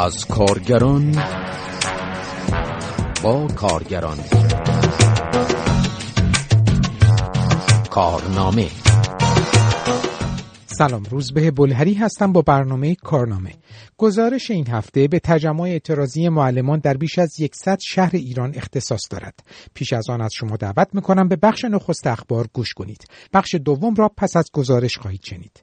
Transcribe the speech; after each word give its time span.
از 0.00 0.26
کارگران 0.26 1.12
با 3.22 3.46
کارگران. 3.46 4.18
کارنامه. 7.90 8.66
سلام 10.66 11.02
روزبه 11.10 11.50
بلهری 11.50 11.94
هستم 11.94 12.32
با 12.32 12.42
برنامه 12.42 12.94
کارنامه. 12.94 13.52
گزارش 13.96 14.50
این 14.50 14.66
هفته 14.66 15.08
به 15.08 15.18
تجمع 15.18 15.62
اعتراضی 15.62 16.28
معلمان 16.28 16.78
در 16.78 16.96
بیش 16.96 17.18
از 17.18 17.36
100 17.52 17.78
شهر 17.80 18.10
ایران 18.12 18.52
اختصاص 18.54 19.02
دارد. 19.10 19.34
پیش 19.74 19.92
از 19.92 20.10
آن 20.10 20.20
از 20.20 20.30
شما 20.34 20.56
دعوت 20.56 20.88
می‌کنم 20.92 21.28
به 21.28 21.36
بخش 21.36 21.64
نخست 21.64 22.06
اخبار 22.06 22.46
گوش 22.52 22.72
کنید. 22.74 23.04
بخش 23.32 23.54
دوم 23.54 23.94
را 23.94 24.10
پس 24.16 24.36
از 24.36 24.50
گزارش 24.52 24.98
خواهید 24.98 25.24
شنید. 25.24 25.62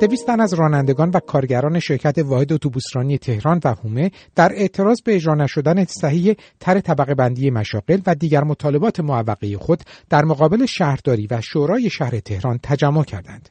دویست 0.00 0.28
از 0.28 0.54
رانندگان 0.54 1.10
و 1.10 1.20
کارگران 1.20 1.80
شرکت 1.80 2.18
واحد 2.18 2.52
اتوبوسرانی 2.52 3.18
تهران 3.18 3.60
و 3.64 3.68
هومه 3.68 4.10
در 4.34 4.52
اعتراض 4.54 5.02
به 5.04 5.14
اجرا 5.14 5.34
نشدن 5.34 5.84
صحیح 5.84 6.34
تر 6.60 6.80
طبقه 6.80 7.14
بندی 7.14 7.50
مشاقل 7.50 8.00
و 8.06 8.14
دیگر 8.14 8.44
مطالبات 8.44 9.00
معوقه 9.00 9.58
خود 9.58 9.82
در 10.10 10.24
مقابل 10.24 10.66
شهرداری 10.66 11.28
و 11.30 11.40
شورای 11.40 11.90
شهر 11.90 12.20
تهران 12.20 12.60
تجمع 12.62 13.04
کردند. 13.04 13.48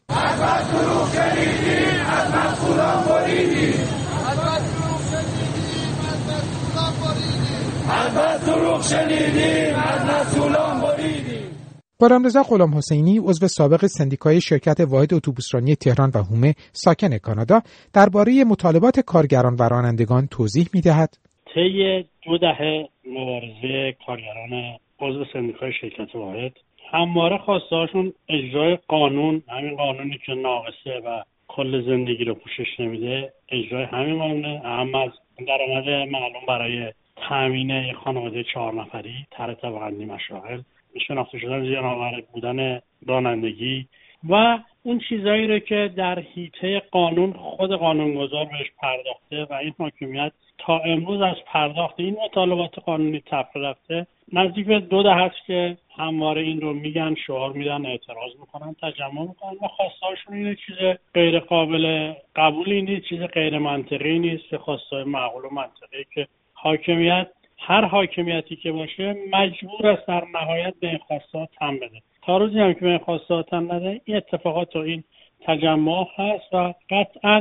شنیدیم 8.90 9.76
از 9.76 10.36
غلامرضا 12.02 12.44
غلام 12.50 12.74
حسینی 12.78 13.20
عضو 13.20 13.48
سابق 13.48 13.86
سندیکای 13.86 14.42
شرکت 14.42 14.80
واحد 14.80 15.14
اتوبوسرانی 15.14 15.76
تهران 15.76 16.12
و 16.16 16.18
هومه 16.18 16.54
ساکن 16.72 17.18
کانادا 17.18 17.62
درباره 17.94 18.44
مطالبات 18.44 19.00
کارگران 19.00 19.56
و 19.60 19.64
رانندگان 19.64 20.28
توضیح 20.28 20.68
می‌دهد. 20.74 21.18
طی 21.54 22.06
دو 22.26 22.38
دهه 22.38 22.90
مبارزه 23.06 23.96
کارگران 24.06 24.78
عضو 25.00 25.26
سندیکای 25.34 25.72
شرکت 25.82 26.16
واحد 26.16 26.52
همواره 26.92 27.38
خواستهاشون 27.38 28.14
اجرای 28.30 28.78
قانون 28.88 29.44
همین 29.48 29.76
قانونی 29.76 30.20
که 30.26 30.34
ناقصه 30.34 31.02
و 31.06 31.24
کل 31.48 31.86
زندگی 31.86 32.24
رو 32.26 32.34
پوشش 32.34 32.80
نمیده 32.80 33.34
اجرای 33.52 33.84
همین 33.84 34.18
قانونه. 34.20 34.62
اهم 34.66 34.96
از 34.96 35.12
درآمد 35.48 36.10
معلوم 36.10 36.46
برای 36.48 36.94
تامین 37.30 37.94
خانواده 37.94 38.44
چهار 38.54 38.74
نفری 38.74 39.28
تر 39.32 39.54
طبقندی 39.54 40.06
مشاغل. 40.06 40.62
شناخته 41.00 41.40
شدن 41.40 41.66
زیان 41.66 42.24
بودن 42.34 42.82
رانندگی 43.08 43.88
و 44.30 44.60
اون 44.84 45.00
چیزایی 45.10 45.48
رو 45.48 45.60
که 45.60 45.94
در 45.98 46.20
حیطه 46.20 46.80
قانون 46.80 47.34
خود 47.34 47.72
قانونگذار 47.72 48.46
بهش 48.46 48.72
پرداخته 48.82 49.44
و 49.44 49.54
این 49.54 49.74
حاکمیت 49.80 50.32
تا 50.58 50.80
امروز 50.80 51.22
از 51.22 51.36
پرداخت 51.46 52.00
این 52.00 52.18
مطالبات 52.26 52.80
قانونی 52.80 53.24
تفره 53.26 53.62
رفته 53.62 54.08
نزدیک 54.34 54.66
به 54.66 54.80
دو 54.80 55.04
ده 55.04 55.14
هست 55.14 55.36
که 55.48 55.78
همواره 55.98 56.42
این 56.42 56.62
رو 56.62 56.74
میگن 56.74 57.16
شعار 57.28 57.54
میدن 57.54 57.86
اعتراض 57.86 58.32
می‌کنن 58.40 58.76
تجمع 58.82 59.22
می‌کنن 59.22 59.58
و 59.62 59.68
خواستهاشون 59.68 60.36
اینه 60.36 60.56
چیز 60.56 60.98
غیر 61.14 61.40
قابل 61.40 62.14
قبولی 62.36 62.82
نیست 62.82 63.06
چیز 63.06 63.20
غیر 63.20 63.58
منطقی 63.58 64.20
نیست 64.20 64.50
که 64.50 64.58
خواسته 64.58 65.04
معقول 65.04 65.46
و 65.46 65.50
منطقی 65.50 66.06
که 66.14 66.28
حاکمیت 66.54 67.28
هر 67.68 67.86
حاکمیتی 67.86 68.56
که 68.56 68.72
باشه 68.72 69.16
مجبور 69.32 69.88
است 69.88 70.08
در 70.08 70.24
نهایت 70.34 70.74
به 70.82 70.88
این 70.88 71.00
خواستات 71.08 71.50
تن 71.60 71.76
بده 71.76 72.02
تا 72.26 72.38
روزی 72.38 72.60
هم 72.60 72.74
که 72.74 72.80
به 72.80 72.88
این 72.88 72.98
خواستات 72.98 73.50
تن 73.50 73.72
نده 73.72 74.02
این 74.06 74.18
اتفاقات 74.18 74.76
و 74.76 74.80
این 74.80 75.04
تجمع 75.48 76.06
هست 76.18 76.54
و 76.54 76.74
قطعا 76.90 77.40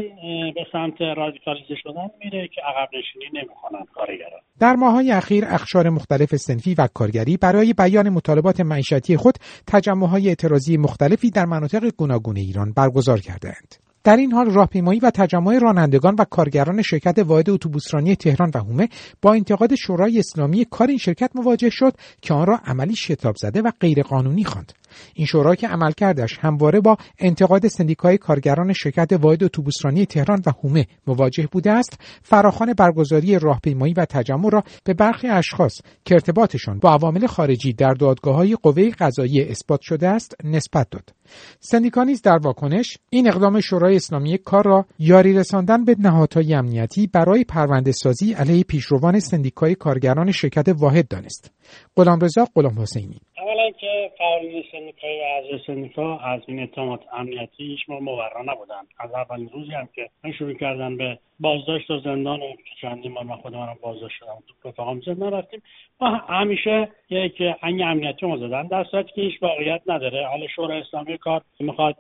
به 0.55 0.67
سمت 0.73 1.01
رادیکالیزه 1.01 1.75
شدن 1.83 2.11
میره 2.25 2.49
که 2.49 2.61
عقب 2.61 2.89
نشینی 2.89 3.25
نمی‌کنن 3.41 3.85
کارگران 3.95 4.41
در 4.61 4.77
ماهای 4.77 5.11
اخیر 5.11 5.45
اخشار 5.47 5.91
مختلف 5.91 6.37
سنفی 6.37 6.75
و 6.75 6.89
کارگری 6.95 7.37
برای 7.37 7.73
بیان 7.73 8.09
مطالبات 8.09 8.61
معیشتی 8.61 9.17
خود 9.17 9.35
تجمع 9.67 10.07
های 10.07 10.29
اعتراضی 10.29 10.77
مختلفی 10.77 11.31
در 11.31 11.45
مناطق 11.45 11.91
گوناگون 11.97 12.37
ایران 12.37 12.73
برگزار 12.77 13.19
کردند. 13.21 13.92
در 14.05 14.17
این 14.17 14.33
حال 14.33 14.51
راهپیمایی 14.51 15.01
و 15.01 15.11
تجمع 15.11 15.59
رانندگان 15.59 16.15
و 16.19 16.25
کارگران 16.25 16.83
شرکت 16.83 17.19
واحد 17.19 17.51
اتوبوسرانی 17.51 18.17
تهران 18.17 18.51
و 18.55 18.59
هومه 18.59 18.89
با 19.23 19.33
انتقاد 19.35 19.75
شورای 19.75 20.19
اسلامی 20.19 20.67
کار 20.71 20.89
این 20.89 20.99
شرکت 20.99 21.31
مواجه 21.35 21.71
شد 21.71 21.95
که 22.23 22.35
آن 22.35 22.47
را 22.47 22.61
عملی 22.65 22.97
شتاب 22.97 23.37
زده 23.37 23.63
و 23.63 23.71
غیرقانونی 23.81 24.45
خواند. 24.45 24.73
این 25.15 25.27
شورا 25.27 25.55
که 25.55 25.69
عمل 25.69 25.93
کردش 25.93 26.39
همواره 26.41 26.81
با 26.81 26.97
انتقاد 27.19 27.69
سندیکای 27.69 28.19
کارگران 28.19 28.73
شرکت 28.73 29.13
واحد 29.13 29.45
اتوبوسرانی 29.45 30.07
تهران 30.07 30.43
و 30.47 30.51
هومه 30.63 30.87
مواجه 31.07 31.49
بوده 31.53 31.73
است 31.73 31.99
فراخان 32.23 32.73
برگزاری 32.73 33.39
راهپیمایی 33.39 33.95
و 33.95 34.05
تجمع 34.05 34.51
را 34.51 34.65
به 34.85 34.95
برخی 34.95 35.29
اشخاص 35.29 35.81
که 36.05 36.15
ارتباطشان 36.15 36.79
با 36.79 36.93
عوامل 36.93 37.27
خارجی 37.27 37.73
در 37.73 37.95
دادگاه 37.95 38.35
های 38.35 38.57
قوه 38.63 38.91
قضایی 38.91 39.43
اثبات 39.43 39.81
شده 39.81 40.09
است 40.09 40.35
نسبت 40.45 40.91
داد. 40.91 41.15
سندیکا 41.61 42.05
نیز 42.05 42.23
در 42.23 42.39
واکنش 42.39 42.99
این 43.11 43.29
اقدام 43.29 43.61
شورای 43.61 43.97
اسلامی 43.97 44.39
کار 44.39 44.65
را 44.65 44.87
یاری 44.99 45.33
رساندن 45.33 45.85
به 45.85 45.97
نهادهای 45.99 46.55
امنیتی 46.55 47.07
برای 47.07 47.45
پرونده 47.45 47.93
سازی 47.93 48.33
علیه 48.33 48.65
پیشروان 48.65 49.21
سندیکای 49.21 49.75
کارگران 49.75 50.31
شرکت 50.31 50.69
واحد 50.69 51.09
دانست. 51.09 51.51
غلامرضا 51.97 52.47
غلام 52.55 52.81
حسینی. 52.81 53.21
اولا 53.63 53.73
که 53.73 54.11
فعالین 54.19 54.65
سندیکای 54.73 55.21
و 55.21 55.23
اعضای 55.23 55.61
سندیکا 55.67 56.19
از 56.19 56.41
این 56.47 56.63
اتهامات 56.63 57.01
امنیتی 57.13 57.65
هیچ 57.67 57.81
مورا 57.89 58.43
نبودن. 58.47 58.83
از 58.99 59.15
اولین 59.15 59.49
روزی 59.49 59.73
هم 59.73 59.89
که 59.95 60.11
شروع 60.39 60.55
کردن 60.55 60.97
به 60.97 61.19
بازداشت 61.41 61.91
و 61.91 61.99
زندان 61.99 62.43
و 62.43 62.53
چندین 62.81 63.15
بار 63.15 63.25
من 63.25 63.37
خود 63.37 63.55
من 63.55 63.75
بازداشت 63.83 64.17
شدم. 64.19 64.43
رفقام 64.65 65.01
زندان 65.01 65.33
رفتیم 65.33 65.63
ما 66.01 66.09
همیشه 66.09 66.89
یک 67.11 67.43
انگ 67.63 67.83
امنیتی 67.83 68.27
ما 68.27 68.37
زدن. 68.37 68.67
در 68.67 68.85
صورتی 68.85 69.13
که 69.15 69.23
هیچ 69.23 69.43
واقعیت 69.43 69.83
نداره. 69.87 70.27
حالا 70.27 70.47
شورای 70.47 70.81
اسلامی 70.81 71.19
کار 71.19 71.43
می‌خواد 71.61 71.97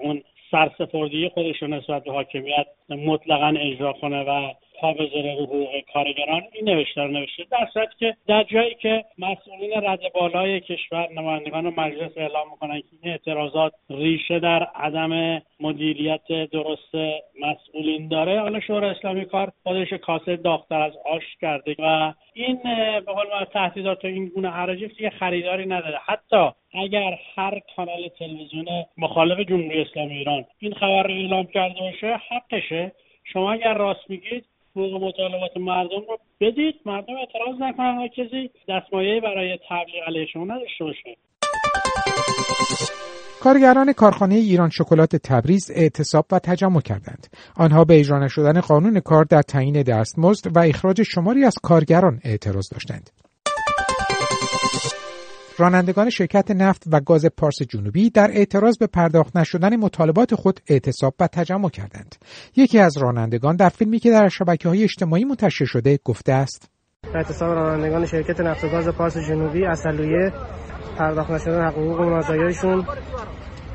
اون 0.00 0.22
سرسپردگی 0.50 1.28
خودش 1.28 1.62
رو 1.62 1.68
نسبت 1.68 2.04
به 2.04 2.12
حاکمیت 2.12 2.66
مطلقا 2.88 3.54
اجرا 3.60 3.92
کنه 3.92 4.22
و 4.22 4.52
پا 4.80 4.90
حقوق 4.90 5.68
کارگران 5.94 6.42
این 6.52 6.68
نوشته 6.68 7.02
رو 7.02 7.08
نوشته. 7.08 7.44
در 7.50 7.68
صورتی 7.74 7.94
که 7.98 8.16
در 8.26 8.42
جایی 8.42 8.74
که 8.74 9.04
مسئولین 9.18 9.72
رد 9.82 10.00
بالای 10.14 10.60
کشور 10.60 11.08
نمایندگان 11.12 11.74
مجلس 11.76 12.10
اعلام 12.16 12.50
می‌کنن 12.50 12.80
که 12.80 12.86
این 13.02 13.12
اعتراضات 13.12 13.72
ریشه 13.90 14.38
در 14.38 14.62
عدم 14.62 15.42
مدیریت 15.60 16.50
درست 16.52 16.94
مسئولین 17.40 18.08
داره 18.08 18.40
حالا 18.40 18.60
شورای 18.60 18.90
اسلامی 18.90 19.24
کار 19.24 19.52
خودش 19.62 19.92
کاسه 19.92 20.36
داختر 20.36 20.80
از 20.80 20.92
آش 20.96 21.36
کرده 21.40 21.76
و 21.78 22.12
این 22.34 22.58
به 23.06 23.12
قول 23.12 23.44
تهدیدات 23.52 24.04
و 24.04 24.08
این 24.08 24.26
گونه 24.26 24.50
حراجی 24.50 24.90
یه 25.00 25.10
خریداری 25.10 25.66
نداره. 25.66 25.98
حتی 26.06 26.50
اگر 26.72 27.18
هر 27.36 27.60
کانال 27.76 28.08
تلویزیون 28.18 28.66
مخالف 28.98 29.48
جمهوری 29.48 29.82
اسلامی 29.82 30.16
ایران 30.16 30.44
این 30.58 30.74
خبر 30.74 31.02
رو 31.02 31.10
اعلام 31.10 31.46
کرده 31.46 31.80
باشه 31.80 32.20
حقشه. 32.28 32.92
شما 33.32 33.52
اگر 33.52 33.74
راست 33.74 34.10
میگید 34.10 34.44
حقوق 34.76 35.02
مطالبات 35.02 35.56
مردم 35.56 36.02
رو 36.08 36.18
بدید 36.40 36.74
مردم 36.86 37.14
اعتراض 37.16 37.60
نکنن 37.60 37.98
و 37.98 38.08
کسی 38.08 38.50
دستمایه 38.68 39.20
برای 39.20 39.58
تبلیغ 39.68 40.04
علیه 40.06 40.26
شما 40.26 40.44
نداشته 40.44 40.84
باشه 40.84 41.16
کارگران 43.40 43.92
کارخانه 43.92 44.34
ایران 44.34 44.70
شکلات 44.70 45.16
تبریز 45.16 45.70
اعتصاب 45.74 46.26
و 46.32 46.38
تجمع 46.38 46.80
کردند. 46.80 47.26
آنها 47.56 47.84
به 47.84 48.00
اجرا 48.00 48.24
نشدن 48.24 48.60
قانون 48.60 49.00
کار 49.00 49.24
در 49.24 49.42
تعیین 49.42 49.82
دستمزد 49.82 50.56
و 50.56 50.58
اخراج 50.58 51.02
شماری 51.02 51.44
از 51.44 51.54
کارگران 51.62 52.20
اعتراض 52.24 52.68
داشتند. 52.68 53.10
رانندگان 55.60 56.10
شرکت 56.10 56.50
نفت 56.50 56.82
و 56.92 57.00
گاز 57.00 57.26
پارس 57.36 57.62
جنوبی 57.68 58.10
در 58.10 58.30
اعتراض 58.30 58.78
به 58.78 58.86
پرداخت 58.86 59.36
نشدن 59.36 59.76
مطالبات 59.76 60.34
خود 60.34 60.60
اعتصاب 60.68 61.14
و 61.20 61.26
تجمع 61.26 61.68
کردند. 61.68 62.14
یکی 62.56 62.78
از 62.78 62.98
رانندگان 62.98 63.56
در 63.56 63.68
فیلمی 63.68 63.98
که 63.98 64.10
در 64.10 64.28
شبکه 64.28 64.68
های 64.68 64.82
اجتماعی 64.82 65.24
منتشر 65.24 65.64
شده 65.64 65.98
گفته 66.04 66.32
است: 66.32 66.70
اعتصاب 67.14 67.52
رانندگان 67.52 68.06
شرکت 68.06 68.40
نفت 68.40 68.64
و 68.64 68.68
گاز 68.68 68.88
پارس 68.88 69.16
جنوبی 69.28 69.64
اصلویه 69.64 70.32
پرداخت 70.98 71.30
نشدن 71.30 71.68
حقوق 71.68 72.00
و 72.00 72.04
مزایایشون 72.04 72.86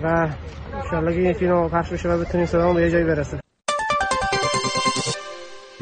و 0.04 0.30
انشالله 0.74 1.13
که 1.13 1.19
این 1.19 1.33
فیلم 1.33 1.69
پخش 1.69 1.94
بشه 1.94 2.09
و 2.09 2.18
بتونیم 2.18 2.45
صدامون 2.45 2.75
به 2.75 2.81
یه 2.81 2.92
جایی 2.92 3.06
برسه 3.06 3.44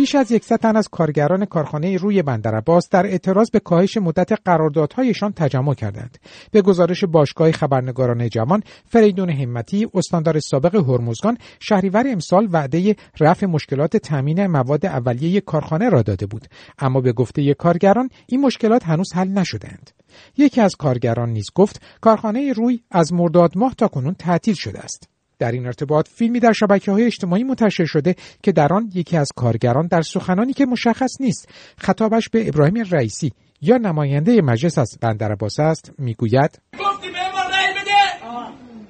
بیش 0.04 0.16
از 0.16 0.32
یکصد 0.32 0.56
تن 0.56 0.76
از 0.76 0.88
کارگران 0.88 1.46
کارخانه 1.46 1.98
روی 1.98 2.22
بندر 2.22 2.56
عباس 2.56 2.90
در 2.90 3.06
اعتراض 3.06 3.50
به 3.50 3.60
کاهش 3.60 3.98
مدت 3.98 4.32
قراردادهایشان 4.46 5.34
تجمع 5.34 5.74
کردند. 5.74 6.18
به 6.52 6.62
گزارش 6.62 7.04
باشگاه 7.04 7.52
خبرنگاران 7.52 8.30
جوان، 8.30 8.64
فریدون 8.86 9.30
همتی، 9.30 9.88
استاندار 9.94 10.40
سابق 10.40 10.76
هرمزگان، 10.76 11.38
شهریور 11.60 12.04
امسال 12.08 12.48
وعده 12.52 12.96
رفع 13.20 13.46
مشکلات 13.46 13.98
تامین 13.98 14.48
مواد 14.48 14.86
اولیه 14.86 15.42
کارخانه 15.42 15.90
را 15.90 16.02
داده 16.02 16.26
بود، 16.26 16.48
اما 16.80 17.02
به 17.02 17.14
گفته 17.14 17.54
کارگران 17.54 18.10
این 18.28 18.42
مشکلات 18.42 18.84
هنوز 18.84 19.14
حل 19.14 19.28
نشدهاند. 19.28 19.92
یکی 20.38 20.62
از 20.62 20.76
کارگران 20.76 21.30
نیز 21.30 21.48
گفت 21.56 21.82
کارخانه 22.02 22.54
روی 22.54 22.80
از 22.92 23.14
مرداد 23.14 23.58
ماه 23.58 23.76
تا 23.76 23.88
کنون 23.88 24.14
تعطیل 24.14 24.56
شده 24.56 24.80
است. 24.80 25.13
در 25.44 25.52
این 25.52 25.66
ارتباط 25.66 26.08
فیلمی 26.08 26.40
در 26.40 26.52
شبکه 26.52 26.92
های 26.92 27.06
اجتماعی 27.06 27.44
منتشر 27.44 27.86
شده 27.86 28.16
که 28.44 28.52
در 28.52 28.74
آن 28.74 28.90
یکی 28.94 29.18
از 29.18 29.30
کارگران 29.36 29.88
در 29.88 30.02
سخنانی 30.02 30.54
که 30.54 30.66
مشخص 30.66 31.22
نیست 31.22 31.50
خطابش 31.78 32.30
به 32.30 32.48
ابراهیم 32.48 32.84
رئیسی 32.92 33.32
یا 33.62 33.78
نماینده 33.78 34.42
مجلس 34.42 34.78
از 34.78 34.98
بندر 35.02 35.32
عباس 35.32 35.60
است 35.60 35.92
می‌گوید 35.98 36.62
گفتی 36.80 37.10
به 37.10 37.32
ما 37.34 37.42
رأی 37.42 37.74
بده. 37.74 38.02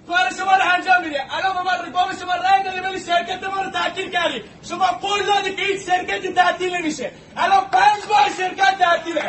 کار 0.07 0.29
شما 0.37 0.51
رو 0.51 0.63
انجام 0.75 1.03
میده. 1.03 1.19
الان 1.35 1.63
ما 1.63 1.71
ریفام 1.85 2.09
شما 2.21 2.33
رأی 2.35 2.63
دادی. 2.63 2.79
ولی 2.79 2.99
شرکت 2.99 3.43
ما 3.43 3.61
رو 3.61 3.71
تعطیل 3.71 4.09
کردی. 4.11 4.41
شما 4.61 4.85
قول 4.85 5.19
دادی 5.25 5.55
که 5.55 5.61
هیچ 5.61 5.81
شرکتی 5.89 6.33
تعطیل 6.33 6.75
نمیشه. 6.75 7.11
الان 7.37 7.63
پنج 7.71 8.01
ماه 8.09 8.29
شرکت 8.37 8.77
تعطیله. 8.79 9.21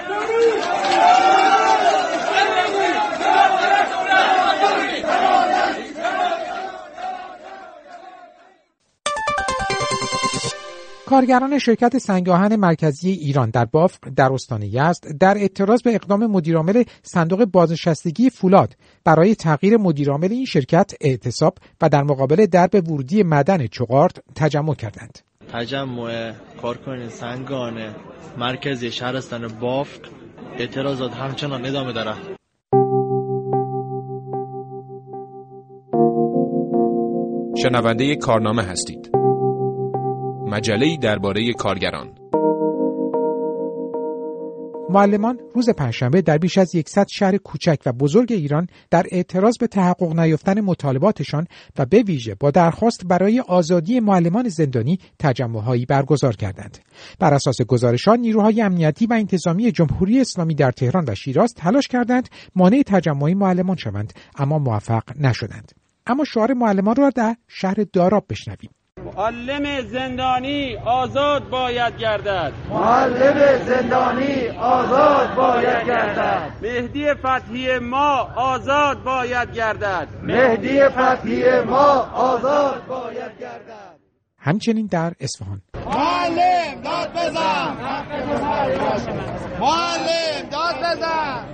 کارگران 11.07 11.59
شرکت 11.59 11.99
سنگاهن 11.99 12.57
مرکزی 12.57 13.11
ایران 13.11 13.51
در 13.51 13.65
بافق 13.65 13.99
در 14.17 14.33
استان 14.33 14.63
یزد 14.63 15.19
در 15.21 15.39
اعتراض 15.39 15.83
به 15.83 15.95
اقدام 15.95 16.27
مدیرعامل 16.27 16.83
صندوق 17.03 17.45
بازنشستگی 17.45 18.31
فولاد 18.31 18.77
برای 19.05 19.35
تغییر 19.35 19.77
مدیرعامل 19.77 20.33
این 20.33 20.45
شرکت 20.45 20.95
اعتصاب 21.01 21.59
و 21.81 21.89
در 21.89 22.03
مقابل 22.03 22.47
درب 22.47 22.75
ورودی 22.75 23.23
مدن 23.23 23.67
چغارت 23.67 24.17
تجمع 24.35 24.75
کردند. 24.75 25.19
تجمع 25.53 26.33
کارکنان 26.63 27.09
سنگان 27.09 27.95
مرکزی 28.39 28.93
شهرستان 28.93 29.49
بافق 29.49 30.01
اعتراضات 30.59 31.13
همچنان 31.13 31.67
ادامه 31.67 31.93
دارد. 31.93 32.19
شنونده 37.63 38.17
کارنامه 38.17 38.63
هستید. 38.63 39.14
مجله 40.55 40.97
درباره 40.97 41.53
کارگران 41.53 42.11
معلمان 44.91 45.39
روز 45.55 45.71
پنجشنبه 45.71 46.23
در 46.23 46.39
بیش 46.39 46.59
از 46.59 46.73
100 46.87 47.07
شهر 47.11 47.37
کوچک 47.37 47.79
و 47.87 47.93
بزرگ 47.93 48.33
ایران 48.33 48.67
در 48.91 49.07
اعتراض 49.11 49.59
به 49.61 49.67
تحقق 49.67 50.19
نیافتن 50.19 50.61
مطالباتشان 50.61 51.47
و 51.79 51.87
به 51.87 52.03
ویژه 52.03 52.35
با 52.35 52.51
درخواست 52.51 53.07
برای 53.07 53.41
آزادی 53.41 54.01
معلمان 54.01 54.49
زندانی 54.49 54.99
تجمعهایی 55.19 55.87
برگزار 55.87 56.37
کردند. 56.37 56.79
بر 57.19 57.35
اساس 57.35 57.63
گزارشان 57.63 58.19
نیروهای 58.19 58.63
امنیتی 58.63 59.07
و 59.07 59.13
انتظامی 59.13 59.73
جمهوری 59.73 60.21
اسلامی 60.21 60.55
در 60.55 60.71
تهران 60.71 61.05
و 61.09 61.15
شیراز 61.15 61.55
تلاش 61.55 61.89
کردند 61.89 62.29
مانع 62.55 62.83
تجمع 62.87 63.35
معلمان 63.35 63.77
شوند 63.77 64.13
اما 64.37 64.59
موفق 64.59 65.03
نشدند. 65.21 65.73
اما 66.07 66.25
شعار 66.25 66.53
معلمان 66.53 66.97
را 66.97 67.11
در 67.11 67.37
شهر 67.49 67.77
داراب 67.93 68.27
بشنویم. 68.29 68.71
معلم 69.17 69.81
زندانی 69.81 70.77
آزاد 70.77 71.49
باید 71.51 71.97
گردد. 71.97 72.53
معلم 72.71 73.65
زندانی 73.67 74.49
آزاد 74.49 75.35
باید 75.35 75.87
گردد. 75.87 76.51
مهدی 76.63 77.15
فتحی 77.15 77.79
ما 77.79 78.29
آزاد 78.37 79.03
باید 79.03 79.53
گردد. 79.53 80.09
مهدی 80.23 80.89
فتحی 80.89 81.61
ما 81.61 82.11
آزاد 82.15 82.87
باید 82.87 83.39
گردد. 83.41 83.95
همچنین 84.39 84.87
در 84.87 85.13
اصفهان. 85.21 85.63
معلم 85.87 86.81
داد 86.85 87.13
بزن. 87.13 87.77
معلم 89.61 90.49
داد 90.51 90.77
بزن. 90.79 91.45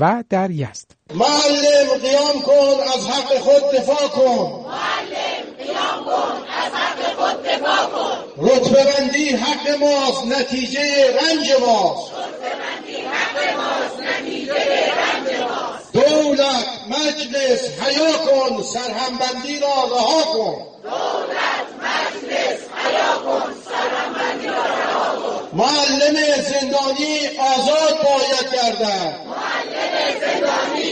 و 0.00 0.24
در 0.30 0.50
یزد. 0.50 0.90
معلم 1.14 1.88
قیام 2.02 2.42
کن 2.46 2.82
از 2.94 3.08
حق 3.10 3.38
خود 3.38 3.62
دفاع 3.74 4.08
کن. 4.08 4.64
معلم 4.70 5.23
قیام 5.66 6.04
کن 6.04 6.36
از 6.62 6.72
خود 7.16 7.42
دفاع 7.42 7.86
کن 7.86 8.16
رتبه 8.38 8.84
بندی 8.84 9.28
حق 9.28 9.78
ماست 9.80 10.26
نتیجه 10.26 10.80
رنج 11.06 11.52
ماست. 11.60 12.12
رتبه 12.12 12.50
بندی 12.60 12.96
حق 12.96 13.56
ماست 13.56 13.98
نتیجه 14.00 14.54
رنج 14.54 15.40
ماست 15.40 15.92
دولت 15.92 16.66
مجلس 16.88 17.60
حیا 17.80 18.12
کن 18.12 18.62
سرهمبندی 18.62 19.60
را 19.60 19.84
رها 19.96 20.22
کن. 20.22 20.66
دولت 20.82 21.68
مجلس 21.84 22.58
حیا 22.84 23.12
کن 23.24 23.54
سرهمبندی 23.68 24.46
را 24.48 24.64
رها 24.64 25.16
کن 25.16 25.48
معلم 25.52 26.16
زندانی 26.42 27.18
آزاد 27.38 27.98
باید 28.02 28.52
گردد. 28.52 29.14
معلم 29.26 30.20
زندانی 30.20 30.83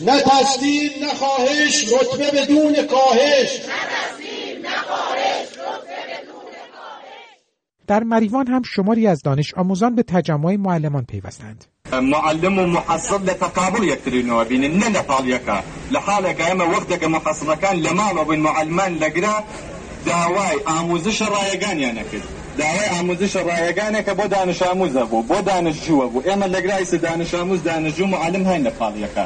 نه 0.00 0.22
تصدیل 0.22 0.92
نه 1.04 1.14
خواهش 1.14 1.84
رتبه 1.92 2.30
بدون 2.30 2.74
کاهش. 2.74 3.60
نه 3.60 3.74
تصدیل 3.92 4.62
نه 4.62 4.68
خواهش 4.88 5.48
رتبه 5.48 5.96
بدون 6.08 6.52
کاهش 6.72 7.26
در 7.86 8.02
مریوان 8.02 8.46
هم 8.46 8.62
شماری 8.74 9.06
از 9.06 9.22
دانش 9.22 9.54
آموزان 9.54 9.94
به 9.94 10.02
تجمع 10.02 10.56
معلمان 10.56 11.04
پیوستند. 11.04 11.64
معلم 11.92 12.58
و 12.58 12.66
محصل 12.66 13.22
لتقابل 13.22 13.88
یکترینەوە 13.88 14.46
بینن 14.48 14.80
نە 14.80 14.96
لە 14.96 15.02
پاڵیەکە 15.08 15.58
لە 15.92 15.98
حالێکە 16.06 16.42
ئێمە 16.48 16.66
وەختێکە 16.74 17.08
محەسڵەکان 17.14 17.76
لە 17.84 17.90
ماڵەوە 17.98 18.24
بووین 18.24 18.40
معلمان 18.40 18.98
لەگرا 18.98 19.42
داوای 20.06 20.56
ئاموزش 20.66 21.22
ڕایەکانیان 21.22 21.94
نەکرد 21.98 22.26
داوای 22.58 22.88
ئاموزش 22.94 23.36
ڕایەکانێکە 23.36 24.12
بۆ 24.18 24.26
دانش 24.26 24.62
ئاموزە 24.62 25.04
بوو 25.10 25.22
بۆ 25.30 25.38
دانشجووە 25.48 26.06
بوو 26.12 26.22
ئێمە 26.22 26.46
لەگرایسە 26.54 26.94
دانش 26.94 27.34
ئاموز 27.34 27.62
دانشجو 27.62 28.06
معلم 28.06 28.44
هەین 28.50 28.62
لە 28.66 28.72
پاڵیەکە 28.78 29.24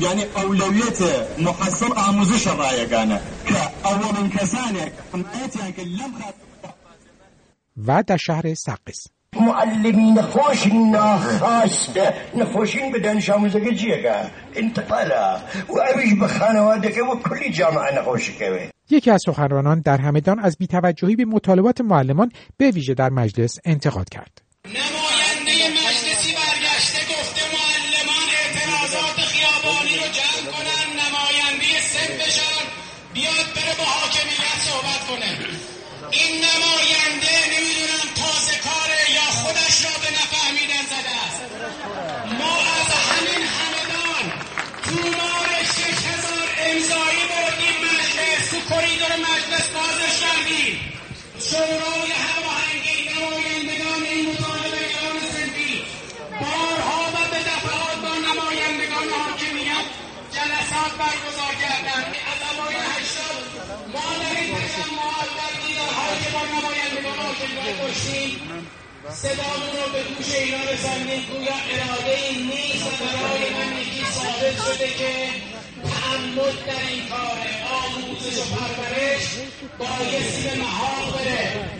یعنی 0.00 0.22
ئەولەویەتە 0.36 1.12
محەسڵ 1.46 1.90
ئاموزش 2.00 2.44
ڕایەکانە 2.60 3.18
کە 3.48 3.62
ئەوەڵن 3.84 4.28
کەسانێک 4.36 4.92
کرد 5.12 5.84
لەم 5.98 6.12
و 7.86 8.02
در 8.02 8.16
شهر 8.16 8.54
سقس 8.54 9.06
معلمی 9.40 10.12
نخوشین 10.12 10.90
ناخواسته. 10.90 12.14
نخوشین 12.34 12.92
به 12.92 12.98
دانش 12.98 13.30
آموزگی 13.30 13.74
جیگه 13.74 14.30
انتقالا. 14.54 15.40
و 15.68 15.78
اویش 15.94 16.14
به 16.20 16.28
خانواده 16.28 16.92
که 16.92 17.02
و 17.02 17.16
کلی 17.16 17.50
جامعه 17.50 17.98
نخوشی 17.98 18.32
که 18.38 18.70
یکی 18.90 19.10
از 19.10 19.22
سخنرانان 19.26 19.80
در 19.80 19.98
همدان 19.98 20.38
از 20.38 20.56
بیتوجهی 20.56 21.16
به 21.16 21.24
مطالبات 21.24 21.80
معلمان 21.80 22.32
به 22.56 22.70
ویژه 22.70 22.94
در 22.94 23.10
مجلس 23.10 23.58
انتقاد 23.64 24.08
کرد. 24.08 24.47
صدامون 69.14 69.72
رو 69.76 69.92
به 69.92 70.02
گوش 70.02 70.34
اینا 70.34 70.56
رساندیم 70.72 71.22
گویا 71.30 71.56
اراده 71.72 72.16
ای 72.28 72.36
نیست 72.42 72.86
و 72.86 73.04
برای 73.04 73.50
من 73.54 73.78
یکی 73.80 74.04
ثابت 74.12 74.56
شده 74.64 74.88
که 74.88 75.12
تعمد 75.90 76.66
در 76.66 76.82
این 76.90 77.08
کار 77.08 77.38
آموزش 77.82 78.38
و 78.38 78.44
پرورش 78.54 79.26
بایستی 79.78 80.48
به 80.48 80.54
محال 80.62 81.12
بره. 81.12 81.70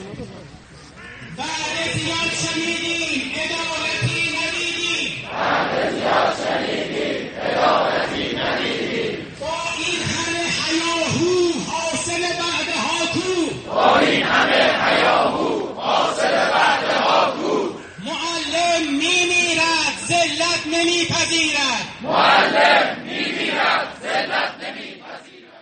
بعد 1.36 1.76
زیاد 1.94 2.30
شنیدیم 2.42 3.32
عدالتی 3.34 4.22
ندیدیم 4.38 5.28
بعد 5.32 5.90
زیاد 5.90 6.36
شنیدیم 6.44 7.30
عدالتی 7.40 8.36
ندیدیم. 8.36 9.26
با 9.40 9.56
این 9.78 10.02
همه 10.14 10.44
حیاهو 10.62 11.52
حاصل 11.70 12.20
بعد 12.20 12.68
هاکو 12.76 13.54
با 13.74 13.98
این 13.98 14.22
همه 14.22 14.62
حیاهو 14.84 15.74
حاصل 15.80 16.30
بعد 16.50 16.84
هاکو 16.84 17.68
معلم 18.04 18.82
میمیرد 18.92 19.94
ذلت 20.08 20.66
نمیپذیرد 20.98 21.86
معلم 22.02 23.02
میمیرد 23.02 23.88
ذلت 24.02 24.54
نمیپذیرد 24.64 25.52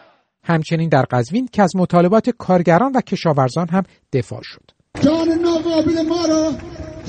همچنین 0.44 0.88
در 0.88 1.04
قزوین 1.10 1.48
که 1.52 1.62
از 1.62 1.76
مطالبات 1.76 2.30
کارگران 2.30 2.92
و 2.94 3.00
کشاورزان 3.00 3.68
هم 3.68 3.82
دفاع 4.12 4.40
شد. 4.42 4.70
جان 5.00 5.28
ناقابل 5.28 6.02
ما 6.08 6.26
را 6.26 6.52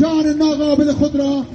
جان 0.02 0.26
ناقابل 0.26 0.92
خود 0.94 1.16
را 1.16 1.46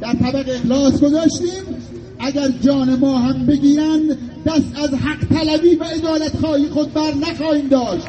در 0.00 0.12
طبق 0.12 0.48
اخلاص 0.48 1.00
گذاشتیم. 1.00 1.76
اگر 2.20 2.48
جان 2.48 2.98
ما 2.98 3.18
هم 3.18 3.46
بگیرند 3.46 4.18
دست 4.46 4.78
از 4.82 4.94
حق 4.94 5.24
طلبی 5.28 5.74
و 5.74 5.84
عدالت 5.84 6.36
خواهی 6.36 6.68
خود 6.68 6.92
بر 6.92 7.14
نخواهیم 7.14 7.68
داشت. 7.68 8.06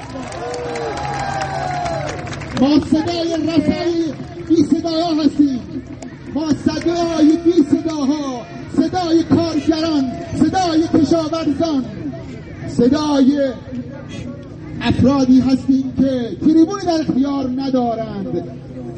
ما 2.61 2.79
صدای 2.79 3.37
رسایی 3.47 4.13
بی 4.49 4.55
صداها 4.55 5.23
هستیم. 5.23 5.82
ما 6.33 6.53
صدای 6.53 7.37
بی 7.45 7.51
صداها 7.51 8.45
صدای 8.75 9.23
کارگران 9.23 10.11
صدای 10.35 10.87
کشاورزان 10.87 11.85
صدای 12.67 13.53
افرادی 14.81 15.39
هستیم 15.39 15.93
که 15.97 16.37
تریبونی 16.41 16.85
در 16.85 17.01
اختیار 17.01 17.49
ندارند 17.55 18.43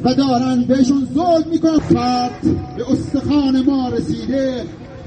و 0.04 0.14
دارند 0.14 0.66
بهشون 0.66 1.08
ظلم 1.14 1.50
می‌کنن 1.50 1.78
فرد 1.78 2.42
به 2.76 2.92
استخان 2.92 3.64
ما 3.64 3.88
رسیده 3.88 4.62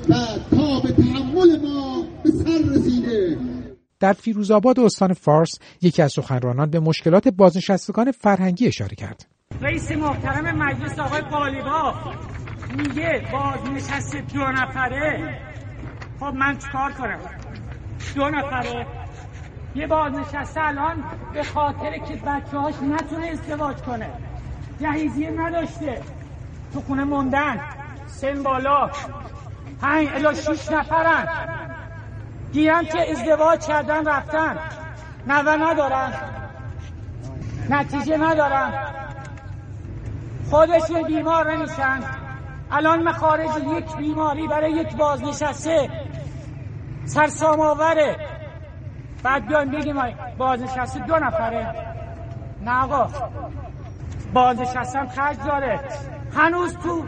و 0.09 0.13
تا 0.55 0.79
به 0.79 0.91
تحمل 0.91 1.59
ما 1.59 2.03
به 2.23 2.31
سر 2.31 2.69
رسیده 2.69 3.37
در 3.99 4.13
فیروزآباد 4.13 4.79
استان 4.79 5.13
فارس 5.13 5.59
یکی 5.81 6.01
از 6.01 6.11
سخنرانان 6.11 6.69
به 6.69 6.79
مشکلات 6.79 7.27
بازنشستگان 7.27 8.11
فرهنگی 8.11 8.67
اشاره 8.67 8.95
کرد. 8.95 9.38
رئیس 9.61 9.91
محترم 9.91 10.57
مجلس 10.57 10.99
آقای 10.99 11.21
قالیباف 11.21 11.95
میگه 12.77 13.27
بازنشست 13.31 14.15
دو 14.15 14.47
نفره. 14.47 15.39
خب 16.19 16.25
من 16.25 16.57
چیکار 16.57 16.91
کنم؟ 16.91 17.19
دو 18.15 18.29
نفره. 18.29 18.87
یه 19.75 19.87
بازنشسته 19.87 20.61
الان 20.63 21.03
به 21.33 21.43
خاطر 21.43 21.97
که 21.97 22.15
بچه 22.15 22.57
هاش 22.57 22.73
نتونه 22.75 23.27
ازدواج 23.27 23.77
کنه. 23.77 24.09
جهیزیه 24.81 25.31
نداشته. 25.31 26.01
تو 26.73 26.81
خونه 26.81 27.03
موندن. 27.03 27.59
سن 28.07 28.43
بالا. 28.43 28.89
پنج 29.81 30.07
الا 30.13 30.33
شیش 30.33 30.71
نفرن. 30.71 31.27
گیرم 32.53 32.85
که 32.85 33.11
ازدواج 33.11 33.67
کردن 33.67 34.07
رفتن. 34.07 34.57
نوه 35.27 35.57
ندارن. 35.57 36.13
نتیجه 37.69 38.17
ندارن. 38.17 38.73
خودشون 40.49 41.03
بیمار 41.03 41.51
نمیشن. 41.55 41.99
الان 42.71 43.03
مخارج 43.03 43.49
یک 43.77 43.95
بیماری 43.97 44.47
برای 44.47 44.71
یک 44.71 44.95
بازنشسته. 44.95 45.89
سرسام 47.05 47.59
آوره. 47.59 48.15
بعد 49.23 49.47
بیان 49.47 49.69
بگیم 49.71 49.95
بازنشسته 50.37 50.99
دو 50.99 51.15
نفره. 51.15 51.75
نه 52.65 52.83
آقا. 52.83 53.07
بازنشستم 54.33 55.07
خرج 55.07 55.37
داره. 55.45 55.79
هنوز 56.35 56.77
تو 56.77 57.03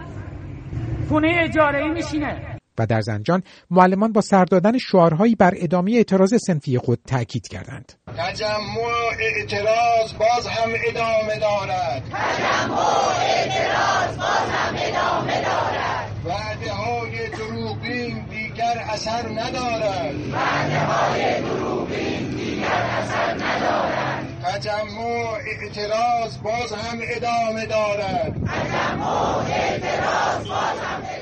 خونه 1.10 1.32
اجاره 1.44 1.80
ای 1.80 1.90
میشینه. 1.90 2.51
در 2.86 3.02
زنجان 3.02 3.44
معلمان 3.70 4.12
با 4.12 4.22
سر 4.22 4.46
دادن 4.46 4.78
شعارهایی 4.78 5.36
بر 5.36 5.54
ادامه 5.58 5.92
اعتراض 5.92 6.34
سنفی 6.48 6.78
خود 6.78 7.00
تاکید 7.08 7.48
کردند. 7.48 7.94
تجمع 8.18 8.78
اعتراض 9.20 10.14
باز 10.14 10.48
هم 10.48 10.70
ادامه 10.88 11.40
دارد. 11.40 12.04
تجمع 12.12 12.80
اعتراض 13.22 14.18
باز 14.18 14.50
هم 14.50 14.76
ادامه 14.76 15.42
دارد. 15.42 16.12
وعده 16.26 16.72
های 16.72 17.30
دروغین 17.30 18.26
دیگر 18.30 18.86
اثر 18.90 19.30
ندارد. 19.30 20.16
وعده 20.34 20.80
های 20.80 21.42
دروغین 21.42 22.30
دیگر 22.30 22.86
اثر 23.02 23.34
ندارد. 23.34 24.28
تجمع 24.44 25.38
اعتراض 25.48 26.38
باز 26.38 26.74
هم 26.74 27.00
ادامه 27.02 27.66
دارد. 27.66 28.32
تجمع 28.48 29.38
اعتراض 29.38 30.48
باز 30.48 30.80
هم 30.80 31.02
ادامه 31.02 31.20
دارد. 31.20 31.21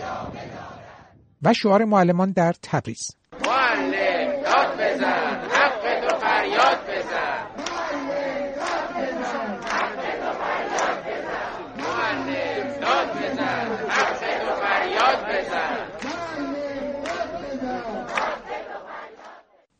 و 1.43 1.53
شعار 1.53 1.85
معلمان 1.85 2.31
در 2.31 2.53
تبریز 2.63 3.11
معلم 3.45 4.41
داد 4.43 4.73
بزن 4.79 5.39
حق 5.51 6.07
تو 6.07 6.15
فریاد 6.15 6.77
بزن 6.87 7.39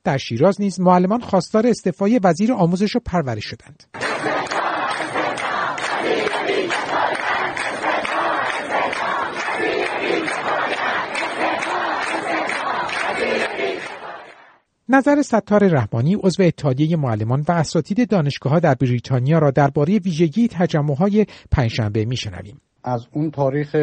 در 0.03 0.17
شیراز 0.17 0.61
نیز 0.61 0.79
معلمان 0.79 1.21
خواستار 1.21 1.67
استعفای 1.67 2.19
وزیر 2.23 2.53
آموزش 2.53 2.95
و 2.95 2.99
پرورش 2.99 3.45
شدند. 3.45 3.98
نظر 14.91 15.21
ستار 15.21 15.67
رحمانی 15.67 16.15
عضو 16.15 16.43
اتحادیه 16.43 16.97
معلمان 16.97 17.45
و 17.47 17.51
اساتید 17.51 18.09
دانشگاه 18.09 18.59
در 18.59 18.73
بریتانیا 18.73 19.39
را 19.39 19.51
درباره 19.51 19.99
ویژگی 19.99 20.47
تجمعهای 20.47 21.25
پنجشنبه 21.51 22.05
میشنویم. 22.05 22.61
از 22.83 23.05
اون 23.13 23.31
تاریخ 23.31 23.75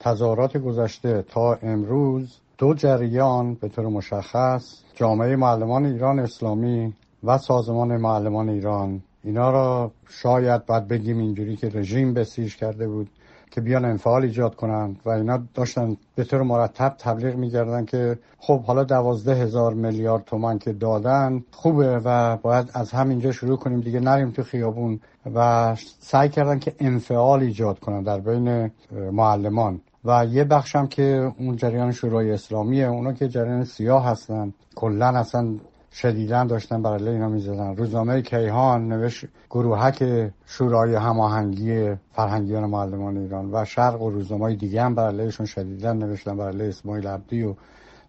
تظاهرات 0.00 0.56
گذشته 0.56 1.22
تا 1.22 1.58
امروز 1.62 2.40
دو 2.58 2.74
جریان 2.74 3.54
به 3.54 3.68
طور 3.68 3.86
مشخص 3.86 4.82
جامعه 4.94 5.36
معلمان 5.36 5.86
ایران 5.86 6.18
اسلامی 6.18 6.94
و 7.24 7.38
سازمان 7.38 7.96
معلمان 7.96 8.48
ایران. 8.48 9.02
اینا 9.24 9.50
را 9.50 9.90
شاید 10.08 10.66
باید 10.66 10.88
بگیم 10.88 11.18
اینجوری 11.18 11.56
که 11.56 11.68
رژیم 11.68 12.14
بسیج 12.14 12.56
کرده 12.56 12.88
بود. 12.88 13.08
که 13.50 13.60
بیان 13.60 13.84
انفعال 13.84 14.22
ایجاد 14.22 14.54
کنند 14.54 15.00
و 15.04 15.10
اینا 15.10 15.42
داشتن 15.54 15.96
به 16.14 16.24
طور 16.24 16.42
مرتب 16.42 16.94
تبلیغ 16.98 17.34
می‌کردن 17.34 17.84
که 17.84 18.18
خب 18.38 18.62
حالا 18.62 18.84
دوازده 18.84 19.34
هزار 19.34 19.74
میلیارد 19.74 20.24
تومن 20.24 20.58
که 20.58 20.72
دادن 20.72 21.44
خوبه 21.50 22.00
و 22.04 22.36
باید 22.36 22.70
از 22.74 22.90
همینجا 22.90 23.32
شروع 23.32 23.56
کنیم 23.56 23.80
دیگه 23.80 24.00
نریم 24.00 24.30
تو 24.30 24.42
خیابون 24.42 25.00
و 25.34 25.74
سعی 26.00 26.28
کردن 26.28 26.58
که 26.58 26.74
انفعال 26.80 27.40
ایجاد 27.40 27.78
کنن 27.78 28.02
در 28.02 28.20
بین 28.20 28.70
معلمان. 29.12 29.80
و 30.04 30.26
یه 30.30 30.44
بخشم 30.44 30.86
که 30.86 31.32
اون 31.38 31.56
جریان 31.56 31.92
شورای 31.92 32.32
اسلامیه 32.32 32.86
اونا 32.86 33.12
که 33.12 33.28
جریان 33.28 33.64
سیاه 33.64 34.06
هستن 34.06 34.52
کلا 34.74 35.06
اصلا 35.06 35.54
شدیدا 36.02 36.44
داشتن 36.44 36.82
بر 36.82 36.94
علیه 36.94 37.10
اینا 37.10 37.28
می‌زدن. 37.28 37.76
روزنامه 37.76 38.22
کیهان 38.22 38.88
نوشت 38.88 39.26
گروهک 39.50 40.30
شورای 40.46 40.94
هماهنگی 40.94 41.94
فرهنگیان 42.12 42.64
معلمان 42.64 43.16
ایران 43.16 43.54
و 43.54 43.64
شرق 43.64 44.02
و 44.02 44.10
روزنامه 44.10 44.54
دیگه 44.54 44.82
هم 44.82 44.94
بر 44.94 45.06
علیهشون 45.06 45.46
شدیدا 45.46 45.92
نوشتن 45.92 46.36
بر 46.36 46.48
علیه 46.48 46.68
اسماعیل 46.68 47.06
عبدی 47.06 47.42
و 47.42 47.54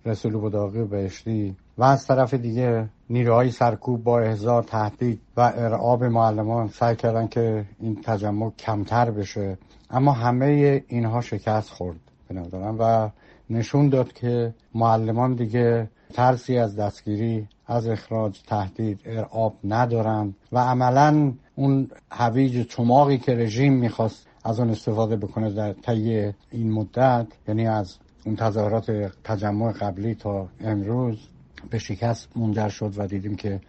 رسول 0.06 0.38
بداقی 0.38 0.80
و 0.80 0.86
بهشتی. 0.86 1.56
و 1.78 1.84
از 1.84 2.08
طرف 2.08 2.34
دیگه 2.34 2.90
نیروهای 3.10 3.52
سرکوب 3.52 4.04
با 4.04 4.20
احضار 4.20 4.64
تهدید 4.64 5.22
و 5.38 5.54
ارعاب 5.56 6.04
معلمان 6.04 6.68
سعی 6.68 6.96
کردن 6.96 7.28
که 7.28 7.66
این 7.80 8.02
تجمع 8.04 8.52
کمتر 8.60 9.12
بشه. 9.12 9.58
اما 9.90 10.12
همه 10.12 10.84
اینها 10.88 11.22
شکست 11.22 11.70
خورد 11.70 12.00
به 12.28 12.42
و 12.80 13.10
نشون 13.50 13.90
داد 13.90 14.14
که 14.14 14.54
معلمان 14.76 15.36
دیگه 15.36 15.90
ترسی 16.14 16.58
از 16.58 16.76
دستگیری 16.76 17.48
از 17.68 17.88
اخراج 17.88 18.42
تهدید 18.42 19.00
ارعاب 19.06 19.56
ندارند 19.64 20.36
و 20.52 20.60
عملا 20.60 21.34
اون 21.56 21.90
هویج 22.12 22.68
چماقی 22.68 23.18
که 23.18 23.36
رژیم 23.36 23.74
می‌خواست 23.74 24.28
از 24.44 24.60
اون 24.60 24.70
استفاده 24.70 25.16
بکنه 25.16 25.50
در 25.54 25.74
طی 25.74 26.34
این 26.52 26.72
مدت 26.72 27.28
یعنی 27.48 27.68
از 27.68 27.98
اون 28.26 28.36
تظاهرات 28.36 28.92
تجمع 29.24 29.72
قبلی 29.72 30.16
تا 30.16 30.48
امروز 30.60 31.28
به 31.70 31.80
شکست 31.80 32.38
منجر 32.38 32.70
شد 32.70 32.94
و 32.98 33.08
دیدیم 33.08 33.36
که 33.36 33.62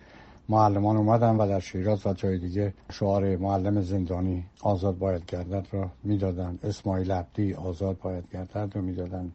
معلمان 0.49 0.97
اومدن 0.97 1.37
و 1.37 1.49
در 1.49 1.61
شیراز 1.61 2.07
و 2.07 2.13
جای 2.13 2.39
دیگه 2.39 2.75
شعار 2.93 3.37
معلم 3.37 3.81
زندانی 3.81 4.45
آزاد 4.63 4.99
باید 4.99 5.27
گردد 5.27 5.67
را 5.73 5.91
می‌دادن 6.05 6.59
اسماعیل 6.63 7.13
عبدی 7.13 7.55
آزاد 7.55 7.99
باید 7.99 8.25
گردد 8.33 8.73
رو 8.75 8.83
می‌دادن 8.83 9.33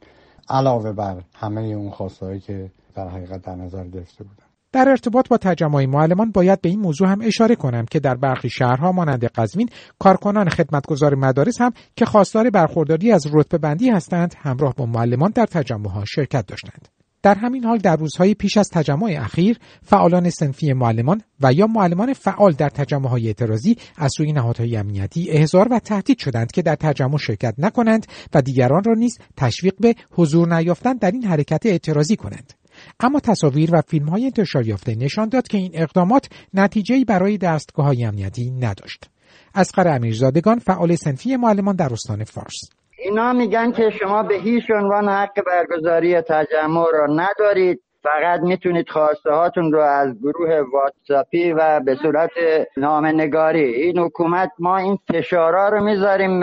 علاوه 0.49 0.91
بر 0.91 1.21
همه 1.35 1.61
اون 1.61 1.89
خواستهایی 1.89 2.39
که 2.39 2.71
در 2.93 3.07
حقیقت 3.07 3.41
در 3.41 3.55
نظر 3.55 3.87
گرفته 3.87 4.23
بودن 4.23 4.45
در 4.73 4.89
ارتباط 4.89 5.27
با 5.29 5.37
تجمع 5.37 5.85
معلمان 5.85 6.31
باید 6.31 6.61
به 6.61 6.69
این 6.69 6.79
موضوع 6.79 7.07
هم 7.07 7.21
اشاره 7.21 7.55
کنم 7.55 7.85
که 7.85 7.99
در 7.99 8.15
برخی 8.15 8.49
شهرها 8.49 8.91
مانند 8.91 9.25
قزوین 9.25 9.69
کارکنان 9.99 10.49
خدمتگزار 10.49 11.15
مدارس 11.15 11.61
هم 11.61 11.71
که 11.95 12.05
خواستار 12.05 12.49
برخورداری 12.49 13.11
از 13.11 13.27
رتبه 13.33 13.57
بندی 13.57 13.89
هستند 13.89 14.35
همراه 14.37 14.73
با 14.73 14.85
معلمان 14.85 15.31
در 15.35 15.45
تجمعها 15.45 16.05
شرکت 16.05 16.45
داشتند. 16.45 16.87
در 17.23 17.35
همین 17.35 17.63
حال 17.63 17.77
در 17.77 17.95
روزهای 17.95 18.33
پیش 18.33 18.57
از 18.57 18.69
تجمع 18.69 19.15
اخیر 19.19 19.57
فعالان 19.83 20.29
سنفی 20.29 20.73
معلمان 20.73 21.21
و 21.41 21.53
یا 21.53 21.67
معلمان 21.67 22.13
فعال 22.13 22.51
در 22.51 22.69
تجمعهای 22.69 23.27
اعتراضی 23.27 23.77
از 23.97 24.11
سوی 24.17 24.31
نهادهای 24.31 24.77
امنیتی 24.77 25.31
احضار 25.31 25.67
و 25.71 25.79
تهدید 25.79 26.17
شدند 26.19 26.51
که 26.51 26.61
در 26.61 26.75
تجمع 26.75 27.17
شرکت 27.17 27.55
نکنند 27.57 28.05
و 28.33 28.41
دیگران 28.41 28.83
را 28.83 28.93
نیز 28.93 29.17
تشویق 29.37 29.73
به 29.79 29.95
حضور 30.11 30.55
نیافتن 30.55 30.93
در 30.93 31.11
این 31.11 31.23
حرکت 31.23 31.65
اعتراضی 31.65 32.15
کنند. 32.15 32.53
اما 32.99 33.19
تصاویر 33.19 33.69
و 33.75 33.81
فیلم 33.87 34.09
های 34.09 34.25
انتشار 34.25 34.67
یافته 34.67 34.95
نشان 34.95 35.29
داد 35.29 35.47
که 35.47 35.57
این 35.57 35.71
اقدامات 35.73 36.29
نتیجه 36.53 37.05
برای 37.07 37.37
دستگاه 37.37 37.85
های 37.85 38.03
امنیتی 38.05 38.51
نداشت. 38.51 39.09
اسقر 39.55 39.87
امیرزادگان 39.87 40.59
فعال 40.59 40.95
سنفی 40.95 41.35
معلمان 41.35 41.75
در 41.75 41.93
استان 41.93 42.23
فارس 42.23 42.69
اینا 42.97 43.33
میگن 43.33 43.71
که 43.71 43.89
شما 43.99 44.23
به 44.23 44.35
هیچ 44.35 44.63
عنوان 44.75 45.09
حق 45.09 45.33
برگزاری 45.47 46.21
تجمع 46.21 46.85
را 46.93 47.07
ندارید 47.15 47.81
فقط 48.03 48.39
می‌تونید 48.39 48.89
خواسته 48.89 49.31
هاتون 49.31 49.71
رو 49.71 49.79
از 49.79 50.19
گروه 50.19 50.61
واتساپی 50.73 51.51
و 51.51 51.79
به 51.79 51.95
صورت 51.95 52.31
نامه 52.77 53.11
نگاری 53.11 53.63
این 53.63 53.99
حکومت 53.99 54.51
ما 54.59 54.77
این 54.77 54.99
فشارا 55.13 55.69
رو 55.69 55.83
می‌ذاریم 55.83 56.39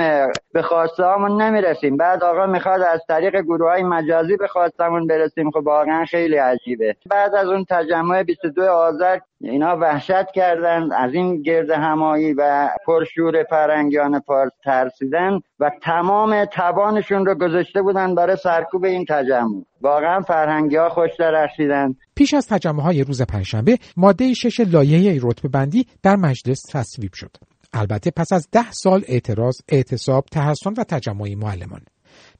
به 0.52 0.62
خواسته 0.62 1.04
هامون 1.04 1.42
نمی‌رسیم. 1.42 1.96
بعد 1.96 2.24
آقا 2.24 2.46
می‌خواد 2.46 2.82
از 2.82 3.00
طریق 3.08 3.40
گروه 3.40 3.70
های 3.70 3.82
مجازی 3.82 4.36
به 4.36 4.46
خواستمون 4.46 5.06
برسیم. 5.06 5.50
خب 5.50 5.66
واقعا 5.66 6.04
خیلی 6.04 6.36
عجیبه. 6.36 6.96
بعد 7.10 7.34
از 7.34 7.48
اون 7.48 7.64
تجمع 7.70 8.22
22 8.22 8.62
آذر 8.62 9.18
اینا 9.40 9.76
وحشت 9.76 10.32
کردن 10.34 10.92
از 10.92 11.14
این 11.14 11.42
گرد 11.42 11.70
همایی 11.70 12.32
و 12.32 12.68
پرشور 12.86 13.44
فرنگیان 13.50 14.20
پارس 14.20 14.52
ترسیدن 14.64 15.40
و 15.60 15.70
تمام 15.82 16.44
توانشون 16.44 17.26
رو 17.26 17.34
گذاشته 17.34 17.82
بودن 17.82 18.14
برای 18.14 18.36
سرکوب 18.36 18.84
این 18.84 19.04
تجمع. 19.08 19.62
واقعا 19.80 20.20
فرهنگی 20.20 20.76
ها 20.76 20.88
خوش 20.88 21.10
درخشیدن 21.18 21.94
پیش 22.14 22.34
از 22.34 22.46
تجمع 22.46 22.82
های 22.82 23.04
روز 23.04 23.22
پنجشنبه 23.22 23.78
ماده 23.96 24.34
شش 24.34 24.60
لایحه 24.60 25.18
رتبه 25.22 25.48
بندی 25.48 25.86
در 26.02 26.16
مجلس 26.16 26.62
تصویب 26.62 27.12
شد. 27.14 27.36
البته 27.72 28.10
پس 28.10 28.32
از 28.32 28.48
ده 28.52 28.70
سال 28.70 29.04
اعتراض، 29.08 29.60
اعتصاب، 29.68 30.24
تحسن 30.32 30.70
و 30.78 30.84
تجمع 30.84 31.34
معلمان. 31.34 31.80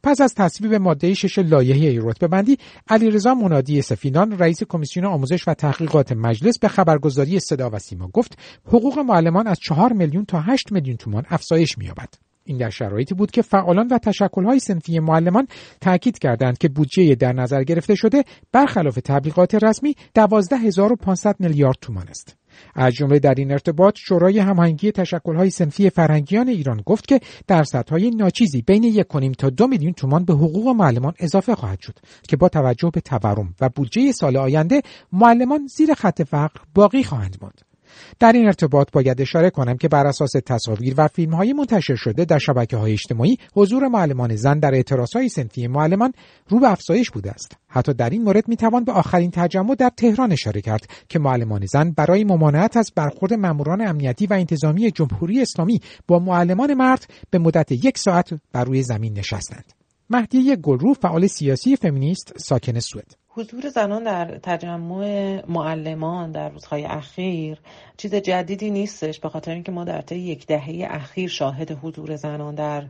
پس 0.02 0.20
از 0.20 0.34
تصویب 0.34 0.74
ماده 0.74 1.14
شش 1.14 1.38
لایحه 1.38 2.00
رتبه 2.02 2.28
بندی 2.28 2.58
علیرضا 2.88 3.34
منادی 3.34 3.82
سفینان 3.82 4.38
رئیس 4.38 4.62
کمیسیون 4.62 5.06
آموزش 5.06 5.48
و 5.48 5.54
تحقیقات 5.54 6.12
مجلس 6.12 6.58
به 6.58 6.68
خبرگزاری 6.68 7.40
صدا 7.40 7.70
و 7.72 7.78
سیما 7.78 8.08
گفت 8.08 8.38
حقوق 8.66 8.98
معلمان 8.98 9.46
از 9.46 9.58
چهار 9.58 9.92
میلیون 9.92 10.24
تا 10.24 10.40
8 10.40 10.72
میلیون 10.72 10.96
تومان 10.96 11.24
افزایش 11.28 11.78
می‌یابد 11.78 12.08
این 12.44 12.58
در 12.58 12.70
شرایطی 12.70 13.14
بود 13.14 13.30
که 13.30 13.42
فعالان 13.42 13.88
و 13.88 13.98
تشکل‌های 13.98 14.58
سنفی 14.58 14.98
معلمان 14.98 15.46
تاکید 15.80 16.18
کردند 16.18 16.58
که 16.58 16.68
بودجه 16.68 17.14
در 17.14 17.32
نظر 17.32 17.62
گرفته 17.62 17.94
شده 17.94 18.24
برخلاف 18.52 18.98
تبلیغات 19.04 19.54
رسمی 19.54 19.94
12500 20.14 21.36
میلیارد 21.38 21.76
تومان 21.80 22.08
است. 22.08 22.39
از 22.74 22.94
جمله 22.94 23.18
در 23.18 23.34
این 23.34 23.52
ارتباط 23.52 23.94
شورای 23.98 24.38
هماهنگی 24.38 24.92
تشکل‌های 24.92 25.50
سنفی 25.50 25.90
فرهنگیان 25.90 26.48
ایران 26.48 26.82
گفت 26.86 27.08
که 27.08 27.20
درصدهای 27.46 28.10
ناچیزی 28.10 28.62
بین 28.62 28.84
یک 28.84 29.06
کنیم 29.06 29.32
تا 29.32 29.50
دو 29.50 29.66
میلیون 29.66 29.92
تومان 29.92 30.24
به 30.24 30.32
حقوق 30.32 30.68
معلمان 30.68 31.14
اضافه 31.18 31.54
خواهد 31.54 31.80
شد 31.80 31.98
که 32.28 32.36
با 32.36 32.48
توجه 32.48 32.90
به 32.90 33.00
تورم 33.00 33.54
و 33.60 33.68
بودجه 33.68 34.12
سال 34.12 34.36
آینده 34.36 34.82
معلمان 35.12 35.66
زیر 35.66 35.94
خط 35.94 36.22
فقر 36.22 36.60
باقی 36.74 37.04
خواهند 37.04 37.36
ماند. 37.42 37.69
در 38.18 38.32
این 38.32 38.46
ارتباط 38.46 38.88
باید 38.92 39.20
اشاره 39.20 39.50
کنم 39.50 39.76
که 39.76 39.88
بر 39.88 40.06
اساس 40.06 40.32
تصاویر 40.46 40.94
و 40.96 41.08
فیلم 41.08 41.34
های 41.34 41.52
منتشر 41.52 41.94
شده 41.96 42.24
در 42.24 42.38
شبکه 42.38 42.76
های 42.76 42.92
اجتماعی 42.92 43.36
حضور 43.54 43.88
معلمان 43.88 44.36
زن 44.36 44.58
در 44.58 44.74
اعتراض 44.74 45.12
های 45.16 45.28
سنفی 45.28 45.66
معلمان 45.66 46.12
رو 46.48 46.60
به 46.60 46.72
افزایش 46.72 47.10
بوده 47.10 47.30
است. 47.30 47.56
حتی 47.68 47.94
در 47.94 48.10
این 48.10 48.22
مورد 48.22 48.48
می‌توان 48.48 48.84
به 48.84 48.92
آخرین 48.92 49.30
تجمع 49.30 49.74
در 49.74 49.90
تهران 49.96 50.32
اشاره 50.32 50.60
کرد 50.60 50.86
که 51.08 51.18
معلمان 51.18 51.66
زن 51.66 51.90
برای 51.90 52.24
ممانعت 52.24 52.76
از 52.76 52.92
برخورد 52.96 53.34
ماموران 53.34 53.80
امنیتی 53.80 54.26
و 54.26 54.32
انتظامی 54.32 54.90
جمهوری 54.90 55.42
اسلامی 55.42 55.80
با 56.06 56.18
معلمان 56.18 56.74
مرد 56.74 57.06
به 57.30 57.38
مدت 57.38 57.72
یک 57.72 57.98
ساعت 57.98 58.30
بر 58.52 58.64
روی 58.64 58.82
زمین 58.82 59.18
نشستند. 59.18 59.72
مهدیه 60.10 60.56
گلرو 60.56 60.94
فعال 60.94 61.26
سیاسی 61.26 61.76
فمینیست 61.76 62.32
ساکن 62.38 62.80
سوئد. 62.80 63.19
حضور 63.32 63.68
زنان 63.68 64.04
در 64.04 64.38
تجمع 64.42 65.42
معلمان 65.48 66.32
در 66.32 66.48
روزهای 66.48 66.84
اخیر 66.84 67.58
چیز 67.96 68.14
جدیدی 68.14 68.70
نیستش 68.70 69.20
به 69.20 69.28
خاطر 69.28 69.50
اینکه 69.52 69.72
ما 69.72 69.84
در 69.84 70.00
طی 70.00 70.18
یک 70.18 70.46
دهه 70.46 70.86
اخیر 70.90 71.28
شاهد 71.28 71.78
حضور 71.82 72.16
زنان 72.16 72.54
در 72.54 72.84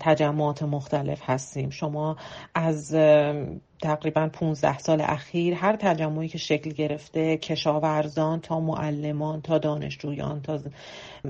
تجمعات 0.00 0.62
مختلف 0.62 1.20
هستیم. 1.30 1.70
شما 1.70 2.16
از 2.54 2.94
تقریبا 3.82 4.28
15 4.32 4.78
سال 4.78 5.00
اخیر 5.00 5.54
هر 5.54 5.76
تجمعی 5.76 6.28
که 6.28 6.38
شکل 6.38 6.70
گرفته 6.70 7.36
کشاورزان 7.36 8.40
تا 8.40 8.60
معلمان 8.60 9.42
تا 9.42 9.58
دانشجویان 9.58 10.42
تا 10.42 10.60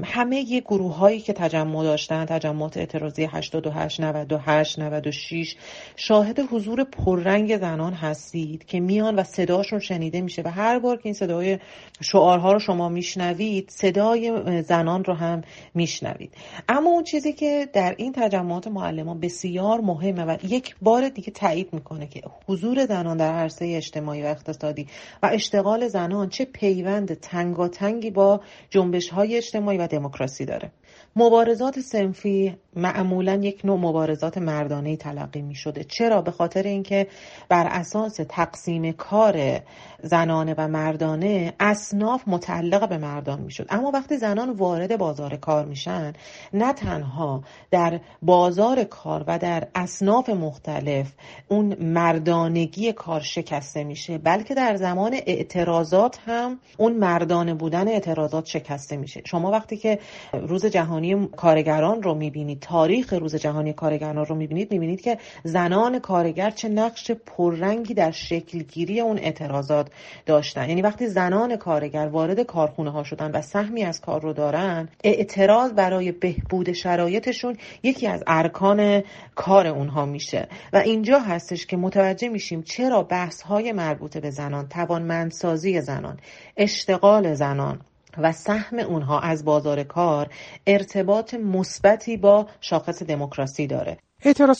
همه 0.04 0.36
یه 0.36 0.60
گروه 0.60 0.96
هایی 0.96 1.20
که 1.20 1.32
تجمع 1.32 1.82
داشتن 1.82 2.24
تجمعات 2.24 2.76
اعتراضی 2.76 3.24
88 3.24 4.00
98 4.00 4.78
96 4.78 5.56
شاهد 5.96 6.40
حضور 6.40 6.84
پررنگ 6.84 7.56
زنان 7.56 7.92
هستید 7.92 8.64
که 8.64 8.80
میان 8.80 9.16
و 9.16 9.22
صداشون 9.22 9.78
شنیده 9.78 10.20
میشه 10.20 10.42
و 10.42 10.48
هر 10.48 10.78
بار 10.78 10.96
که 10.96 11.02
این 11.04 11.14
صدای 11.14 11.58
شعارها 12.00 12.52
رو 12.52 12.58
شما 12.58 12.88
میشنوید 12.88 13.70
صدای 13.70 14.62
زنان 14.62 15.04
رو 15.04 15.14
هم 15.14 15.42
میشنوید. 15.74 16.34
اما 16.68 16.90
اون 16.90 17.04
چیزی 17.04 17.32
که 17.32 17.68
در 17.72 17.94
این 17.98 18.12
تجمعات 18.12 18.68
معلمان 18.68 19.20
بسیار 19.20 19.80
مهمه 19.80 20.24
و 20.24 20.36
یک 20.48 20.76
بار 20.82 21.08
دیگه 21.08 21.30
تایید 21.30 21.72
می‌کنه 21.72 22.06
که 22.06 22.22
حضور 22.48 22.86
زنان 22.86 23.16
در 23.16 23.32
عرصه 23.32 23.72
اجتماعی 23.76 24.22
و 24.22 24.26
اقتصادی 24.26 24.86
و 25.22 25.30
اشتغال 25.32 25.88
زنان 25.88 26.28
چه 26.28 26.44
پیوند 26.44 27.14
تنگاتنگی 27.14 28.10
با 28.10 28.40
جنبش 28.70 29.08
های 29.08 29.36
اجتماعی 29.36 29.78
و 29.78 29.86
دموکراسی 29.86 30.44
داره. 30.44 30.70
مبارزات 31.16 31.80
سنفی 31.80 32.56
معمولا 32.76 33.34
یک 33.34 33.60
نوع 33.64 33.78
مبارزات 33.78 34.38
مردانه 34.38 34.96
تلقی 34.96 35.42
می 35.42 35.54
شده 35.54 35.84
چرا؟ 35.84 36.22
به 36.22 36.30
خاطر 36.30 36.62
اینکه 36.62 37.06
بر 37.48 37.66
اساس 37.66 38.20
تقسیم 38.28 38.92
کار 38.92 39.60
زنانه 40.02 40.54
و 40.58 40.68
مردانه 40.68 41.52
اصناف 41.60 42.22
متعلق 42.26 42.88
به 42.88 42.98
مردان 42.98 43.40
می 43.40 43.50
شد 43.50 43.66
اما 43.68 43.90
وقتی 43.90 44.16
زنان 44.16 44.50
وارد 44.50 44.98
بازار 44.98 45.36
کار 45.36 45.64
میشن 45.64 46.12
نه 46.52 46.72
تنها 46.72 47.42
در 47.70 48.00
بازار 48.22 48.84
کار 48.84 49.24
و 49.26 49.38
در 49.38 49.68
اصناف 49.74 50.28
مختلف 50.28 51.12
اون 51.48 51.74
مردانگی 51.80 52.92
کار 52.92 53.20
شکسته 53.20 53.84
میشه 53.84 54.18
بلکه 54.18 54.54
در 54.54 54.76
زمان 54.76 55.14
اعتراضات 55.26 56.18
هم 56.26 56.58
اون 56.78 56.92
مردانه 56.92 57.54
بودن 57.54 57.88
اعتراضات 57.88 58.46
شکسته 58.46 58.96
میشه. 58.96 59.22
شما 59.24 59.50
وقتی 59.50 59.76
که 59.76 59.98
روز 60.32 60.66
جهانی 60.66 61.28
کارگران 61.36 62.02
رو 62.02 62.14
می‌بینید 62.14 62.60
تاریخ 62.68 63.12
روز 63.12 63.36
جهانی 63.36 63.72
کارگران 63.72 64.26
رو 64.26 64.34
می‌بینید 64.34 64.72
می‌بینید 64.72 65.00
که 65.00 65.18
زنان 65.44 65.98
کارگر 65.98 66.50
چه 66.50 66.68
نقش 66.68 67.10
پررنگی 67.10 67.94
در 67.94 68.10
شکلگیری 68.10 69.00
اون 69.00 69.18
اعتراضات 69.18 69.90
داشتن. 70.26 70.68
یعنی 70.68 70.82
وقتی 70.82 71.06
زنان 71.06 71.56
کارگر 71.56 72.06
وارد 72.06 72.40
کارخونه 72.40 72.90
ها 72.90 73.02
شدن 73.02 73.30
و 73.30 73.42
سهمی 73.42 73.82
از 73.82 74.00
کار 74.00 74.20
رو 74.20 74.32
دارن 74.32 74.88
اعتراض 75.04 75.72
برای 75.72 76.12
بهبود 76.12 76.72
شرایطشون 76.72 77.56
یکی 77.82 78.06
از 78.06 78.24
ارکان 78.26 79.02
کار 79.34 79.66
اونها 79.66 80.06
میشه. 80.06 80.48
و 80.72 80.76
اینجا 80.76 81.18
هستش 81.18 81.66
که 81.66 81.76
متوجه 81.76 82.28
میشیم 82.28 82.62
چرا 82.62 83.02
بحث 83.02 83.42
های 83.42 83.72
مربوط 83.72 84.18
به 84.18 84.30
زنان 84.30 84.68
توانمندسازی 84.68 85.80
زنان 85.80 86.16
اشتغال 86.56 87.34
زنان 87.34 87.80
و 88.18 88.32
سهم 88.32 88.78
اونها 88.78 89.20
از 89.20 89.44
بازار 89.44 89.82
کار 89.82 90.28
ارتباط 90.66 91.34
مثبتی 91.34 92.16
با 92.16 92.46
شاخص 92.60 93.02
دموکراسی 93.02 93.66
داره. 93.66 93.98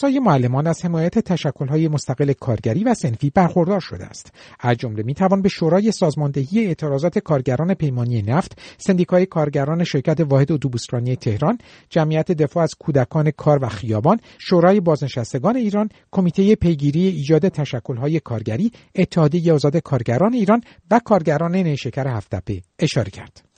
های 0.03 0.19
معلمان 0.19 0.67
از 0.67 0.85
حمایت 0.85 1.31
های 1.69 1.89
مستقل 1.89 2.33
کارگری 2.33 2.85
و 2.85 2.95
سنفی 2.95 3.31
برخوردار 3.31 3.81
شده 3.81 4.05
است. 4.05 4.33
از 4.61 4.77
جمله 4.77 5.03
می‌توان 5.03 5.43
به 5.43 5.49
شورای 5.49 5.93
سازماندهی 5.93 6.67
اعتراضات 6.67 7.19
کارگران 7.19 7.75
پیمانی 7.75 8.23
نفت 8.23 8.59
سندیکای 8.79 9.27
کارگران 9.27 9.85
شرکت 9.85 10.21
واحد 10.21 10.53
اتوبوسرانی 10.53 11.17
تهران 11.17 11.59
جمعیت 11.91 12.33
دفاع 12.33 12.63
از 12.63 12.75
کودکان 12.79 13.31
کار 13.31 13.65
و 13.65 13.69
خیابان 13.69 14.21
شورای 14.39 14.81
بازنشستگان 14.81 15.57
ایران 15.57 15.89
کمیته 16.11 16.55
پیگیری 16.55 17.07
ایجاد 17.07 17.59
های 17.99 18.21
کارگری 18.21 18.73
اتحادیه 18.95 19.53
آزاد 19.53 19.77
کارگران 19.77 20.35
ایران 20.35 20.61
و 20.91 21.01
کارگران 21.05 21.57
نیشکر 21.57 22.09
هفتپه 22.09 22.63
اشاره 22.79 23.11
کرد. 23.11 23.56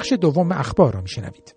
بخش 0.00 0.12
دوم 0.12 0.52
اخبار 0.52 0.94
را 0.94 1.00
میشنوید. 1.00 1.54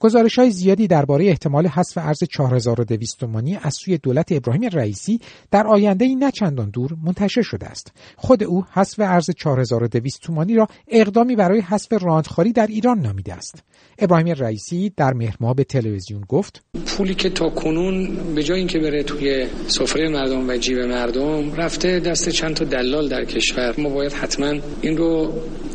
گزارش 0.00 0.38
های 0.38 0.50
زیادی 0.50 0.86
درباره 0.86 1.26
احتمال 1.26 1.66
حذف 1.66 1.98
ارز 1.98 2.24
4200 2.24 3.20
تومانی 3.20 3.58
از 3.62 3.74
سوی 3.74 3.98
دولت 3.98 4.32
ابراهیم 4.32 4.68
رئیسی 4.72 5.20
در 5.50 5.66
آینده 5.66 6.04
ای 6.04 6.14
نه 6.14 6.30
چندان 6.30 6.70
دور 6.70 6.90
منتشر 7.04 7.42
شده 7.42 7.66
است. 7.66 7.92
خود 8.16 8.44
او 8.44 8.64
حذف 8.72 9.00
ارز 9.00 9.30
4200 9.30 10.22
تومانی 10.22 10.54
را 10.54 10.66
اقدامی 10.88 11.36
برای 11.36 11.60
حذف 11.60 11.92
راندخاری 11.92 12.52
در 12.52 12.66
ایران 12.66 12.98
نامیده 13.00 13.34
است. 13.34 13.62
ابراهیم 13.98 14.28
رئیسی 14.28 14.92
در 14.96 15.12
مهر 15.12 15.36
به 15.56 15.64
تلویزیون 15.64 16.24
گفت 16.28 16.62
پولی 16.86 17.14
که 17.14 17.30
تا 17.30 17.50
کنون 17.50 18.16
به 18.34 18.42
جای 18.42 18.58
اینکه 18.58 18.78
بره 18.78 19.02
توی 19.02 19.46
سفره 19.66 20.08
مردم 20.08 20.48
و 20.48 20.56
جیب 20.56 20.78
مردم 20.78 21.54
رفته 21.54 22.00
دست 22.00 22.28
چند 22.28 22.54
تا 22.54 22.64
دلال 22.64 23.08
در 23.08 23.24
کشور 23.24 23.80
ما 23.80 23.88
باید 23.88 24.12
حتما 24.12 24.54
این 24.80 24.96
رو 24.96 25.32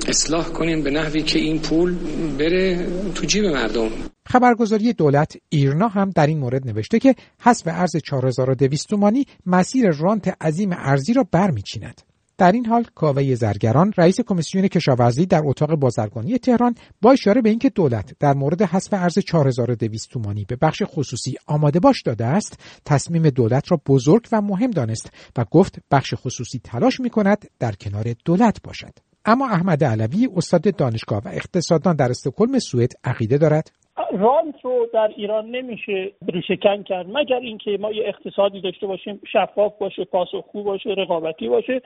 اصلاح 0.07 0.45
کنیم 0.49 0.83
به 0.83 0.91
نحوی 0.91 1.21
که 1.21 1.39
این 1.39 1.59
پول 1.59 1.95
بره 2.37 2.87
تو 3.15 3.25
جیب 3.25 3.45
مردم 3.45 3.89
خبرگزاری 4.33 4.93
دولت 4.93 5.37
ایرنا 5.49 5.87
هم 5.87 6.09
در 6.09 6.27
این 6.27 6.39
مورد 6.39 6.67
نوشته 6.67 6.99
که 6.99 7.15
حذف 7.39 7.67
ارز 7.67 7.97
4200 7.97 8.89
تومانی 8.89 9.25
مسیر 9.45 9.91
رانت 9.91 10.43
عظیم 10.43 10.69
ارزی 10.73 11.13
را 11.13 11.25
برمیچیند. 11.31 12.01
در 12.37 12.51
این 12.51 12.65
حال 12.65 12.85
کاوه 12.95 13.35
زرگران 13.35 13.93
رئیس 13.97 14.21
کمیسیون 14.21 14.67
کشاورزی 14.67 15.25
در 15.25 15.41
اتاق 15.45 15.75
بازرگانی 15.75 16.37
تهران 16.37 16.75
با 17.01 17.11
اشاره 17.11 17.41
به 17.41 17.49
اینکه 17.49 17.69
دولت 17.69 18.13
در 18.19 18.33
مورد 18.33 18.61
حذف 18.61 18.93
ارز 18.93 19.19
4200 19.19 20.09
تومانی 20.09 20.45
به 20.45 20.55
بخش 20.55 20.83
خصوصی 20.85 21.35
آماده 21.47 21.79
باش 21.79 22.01
داده 22.01 22.25
است 22.25 22.59
تصمیم 22.85 23.29
دولت 23.29 23.71
را 23.71 23.81
بزرگ 23.87 24.27
و 24.31 24.41
مهم 24.41 24.71
دانست 24.71 25.09
و 25.37 25.45
گفت 25.51 25.79
بخش 25.91 26.13
خصوصی 26.17 26.59
تلاش 26.63 26.99
می 26.99 27.09
کند 27.09 27.45
در 27.59 27.71
کنار 27.71 28.15
دولت 28.25 28.61
باشد. 28.63 28.93
اما 29.25 29.49
احمد 29.49 29.83
علوی 29.83 30.29
استاد 30.35 30.75
دانشگاه 30.75 31.21
و 31.25 31.27
اقتصاددان 31.27 31.95
در 31.95 32.09
استکهلم 32.09 32.59
سوئد 32.59 32.91
عقیده 33.03 33.37
دارد 33.37 33.71
رانت 33.97 34.55
رو 34.61 34.87
در 34.93 35.07
ایران 35.07 35.45
نمیشه 35.45 36.11
ریشهکن 36.33 36.83
کرد. 36.83 37.05
مگر 37.09 37.39
اینکه 37.39 37.77
ما 37.77 37.91
یه 37.91 38.07
اقتصادی 38.07 38.61
داشته 38.61 38.87
باشیم 38.87 39.21
شفاف 39.31 39.77
باشه 39.77 40.05
پاسخگو 40.05 40.63
باشه 40.63 40.89
رقابتی 40.89 41.49
باشه 41.49 41.81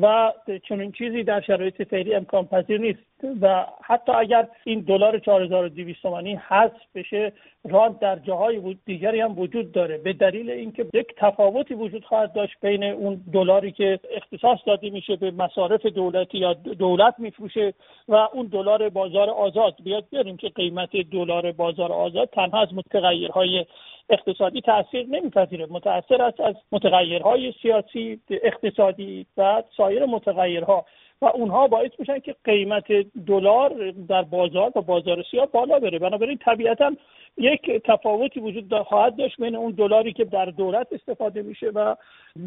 و 0.00 0.32
چنین 0.68 0.92
چیزی 0.92 1.22
در 1.22 1.40
شرایط 1.40 1.82
فعلی 1.82 2.14
امکان 2.14 2.46
پذیر 2.46 2.80
نیست. 2.80 3.00
و 3.40 3.66
حتی 3.84 4.12
اگر 4.12 4.48
این 4.64 4.80
دلار 4.80 5.18
4200 5.18 6.02
تومانی 6.02 6.34
حذف 6.34 6.80
بشه 6.94 7.32
رانت 7.70 8.00
در 8.00 8.18
جاهای 8.18 8.76
دیگری 8.86 9.20
هم 9.20 9.38
وجود 9.38 9.72
داره. 9.72 9.98
به 9.98 10.12
دلیل 10.12 10.50
اینکه 10.50 10.86
یک 10.94 11.06
تفاوتی 11.16 11.74
وجود 11.74 12.04
خواهد 12.04 12.32
داشت 12.32 12.56
بین 12.62 12.84
اون 12.84 13.20
دلاری 13.32 13.72
که 13.72 14.00
اختصاص 14.16 14.58
داده 14.66 14.90
میشه 14.90 15.16
به 15.16 15.30
مصارف 15.30 15.86
دولتی 15.86 16.38
یا 16.38 16.52
دولت 16.54 17.14
میفروشه 17.18 17.74
و 18.08 18.28
اون 18.32 18.46
دلار 18.46 18.88
بازار 18.88 19.30
آزاد. 19.30 19.74
بیاد 19.84 20.04
بیاریم 20.10 20.36
که 20.36 20.48
قیمت 20.48 20.96
دلار 20.96 21.41
بازار 21.50 21.92
آزاد 21.92 22.28
تنها 22.28 22.60
از 22.62 22.74
متغیرهای 22.74 23.66
اقتصادی 24.10 24.60
تاثیر 24.60 25.06
نمیپذیره. 25.06 25.66
متاثر 25.70 26.22
است 26.22 26.40
از 26.40 26.54
متغیرهای 26.72 27.54
سیاسی 27.62 28.20
اقتصادی 28.30 29.26
و 29.36 29.62
سایر 29.76 30.06
متغیرها. 30.06 30.84
و 31.22 31.26
اونها 31.26 31.66
باعث 31.66 31.90
میشن 31.98 32.18
که 32.18 32.34
قیمت 32.44 32.92
دلار 33.26 33.90
در 34.08 34.22
بازار 34.22 34.72
و 34.76 34.82
بازار 34.82 35.24
سیاه 35.30 35.46
بالا 35.46 35.78
بره. 35.78 35.98
بنابراین 35.98 36.38
طبیعتا 36.38 36.92
یک 37.38 37.82
تفاوتی 37.84 38.40
وجود 38.40 38.74
خواهد 38.74 39.16
داشت 39.16 39.40
بین 39.40 39.56
اون 39.56 39.70
دلاری 39.70 40.12
که 40.12 40.24
در 40.24 40.44
دولت 40.44 40.86
استفاده 40.92 41.42
میشه 41.42 41.66
و 41.66 41.94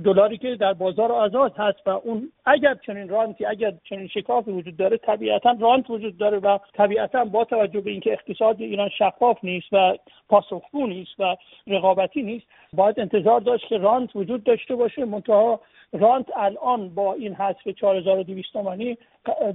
دلاری 0.03 0.37
که 0.37 0.55
در 0.55 0.73
بازار 0.73 1.11
آزاد 1.11 1.53
هست 1.57 1.87
و 1.87 1.89
اون 1.89 2.31
اگر 2.45 2.75
چنین 2.85 3.09
رانتی 3.09 3.45
اگر 3.45 3.73
چنین 3.83 4.07
شکافی 4.07 4.51
وجود 4.51 4.77
داره 4.77 4.97
طبیعتا 4.97 5.55
رانت 5.59 5.89
وجود 5.89 6.17
داره 6.17 6.37
و 6.37 6.57
طبیعتا 6.73 7.25
با 7.25 7.45
توجه 7.45 7.81
به 7.81 7.91
اینکه 7.91 8.11
اقتصاد 8.11 8.61
ایران 8.61 8.89
شفاف 8.89 9.37
نیست 9.43 9.67
و 9.71 9.97
پاسخگو 10.29 10.87
نیست 10.87 11.19
و 11.19 11.35
رقابتی 11.67 12.21
نیست 12.21 12.45
باید 12.73 12.99
انتظار 12.99 13.39
داشت 13.41 13.67
که 13.67 13.77
رانت 13.77 14.15
وجود 14.15 14.43
داشته 14.43 14.75
باشه. 14.75 15.05
منتها 15.05 15.59
رانت 15.93 16.25
الان 16.35 16.89
با 16.89 17.13
این 17.13 17.33
حذف 17.33 17.67
4200 17.67 18.55
تومانی 18.65 18.97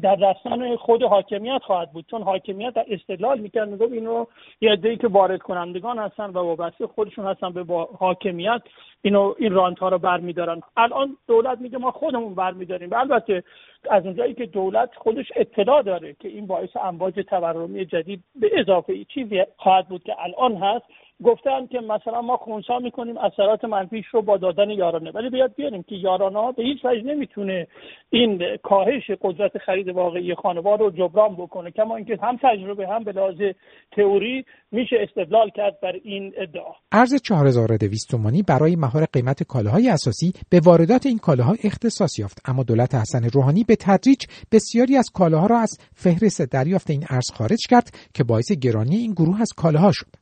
در 0.03 0.17
دستان 0.17 0.77
خود 0.77 1.03
حاکمیت 1.03 1.63
خواهد 1.63 1.93
بود. 1.93 2.05
چون 2.11 2.23
حاکمیت 2.23 2.75
در 2.75 2.85
استدلال 2.89 3.39
می‌کرد 3.39 3.69
می‌گفت 3.69 3.93
اینو 3.93 4.25
یه 4.61 4.73
عده‌ای 4.73 4.97
که 4.97 5.09
وارد 5.09 5.43
کنندگان 5.43 5.99
هستن 5.99 6.25
و 6.25 6.39
وابسته 6.39 6.87
خودشون 6.87 7.27
هستن 7.27 7.53
به 7.53 7.87
حاکمیت 7.99 8.63
اینو 9.03 9.35
این 9.39 9.53
رانت 9.53 9.79
ها 9.79 9.89
رو 9.89 9.99
برمیدارن. 9.99 10.61
الان 10.77 11.17
دولت 11.29 11.59
میگه 11.59 11.79
ما 11.79 11.91
خودمون 11.91 12.35
برمیداریم. 12.35 12.93
البته 12.93 13.43
از 13.91 14.07
اونجایی 14.07 14.35
که 14.35 14.47
دولت 14.47 14.91
خودش 14.97 15.33
اطلاع 15.37 15.83
داره 15.83 16.17
که 16.21 16.29
این 16.29 16.47
باعث 16.47 16.77
امواج 16.77 17.15
تورمی 17.15 17.85
جدید 17.85 18.25
به 18.41 18.51
اضافه 18.61 19.05
چیزی 19.05 19.43
خواهد 19.57 19.89
بود 19.89 20.03
که 20.03 20.15
الان 20.19 20.57
هست 20.57 20.85
گفتن 21.25 21.67
که 21.67 21.81
مثلا 21.81 22.23
ما 22.23 22.37
خونسا 22.37 22.79
می‌کنیم 22.79 23.19
اثرات 23.19 23.65
منفیش 23.65 24.07
رو 24.13 24.23
با 24.23 24.37
دادن 24.37 24.71
یارانه. 24.71 25.11
ولی 25.11 25.31
بیاد 25.31 25.55
بیاریم 25.55 25.83
که 25.83 25.95
یارانه 25.95 26.39
ها 26.39 26.53
به 26.53 26.63
هیچ 26.63 26.85
وجه 26.85 27.03
نمی‌تونه 27.03 27.67
این 28.11 28.43
کاهش 28.63 29.11
قدرت 29.23 29.59
خرید 29.59 29.89
واقعی 29.89 30.35
خانوار 30.35 30.79
رو 30.79 30.91
جبران 30.91 31.35
بکنه. 31.37 31.71
کما 31.71 31.97
اینکه 31.97 32.19
هم 32.23 32.39
تجربه 32.43 32.89
هم 32.89 33.05
به 33.05 33.13
لحاظ 33.13 33.37
تئوری 33.97 34.45
میشه 34.73 34.97
استدلال 35.01 35.51
کرد 35.51 35.81
بر 35.81 35.93
این 36.05 36.33
ادعا. 36.37 36.73
ارز 36.93 37.23
4200 37.23 38.11
تومانی 38.11 38.43
برای 38.43 38.77
مهار 38.77 39.05
قیمت 39.13 39.43
کالاهای 39.43 39.89
اساسی 39.89 40.33
به 40.51 40.61
واردات 40.65 41.07
این 41.07 41.19
کالاها 41.19 41.55
اختصاص 41.65 42.19
یافت. 42.19 42.39
اما 42.45 42.63
دولت 42.63 42.95
حسن 42.95 43.29
روحانی 43.35 43.65
به 43.65 43.77
تدریج 43.77 44.25
بسیاری 44.53 44.97
از 44.97 45.11
کالاها 45.15 45.47
را 45.47 45.59
از 45.59 45.79
فهرست 45.95 46.43
دریافت 46.53 46.91
این 46.91 47.05
ارز 47.11 47.31
خارج 47.33 47.59
کرد 47.71 47.91
که 48.15 48.25
باعث 48.25 48.53
گرانی 48.53 48.97
این 48.97 49.13
گروه 49.13 49.41
از 49.41 49.53
کالاها 49.57 49.93
شد. 49.93 50.20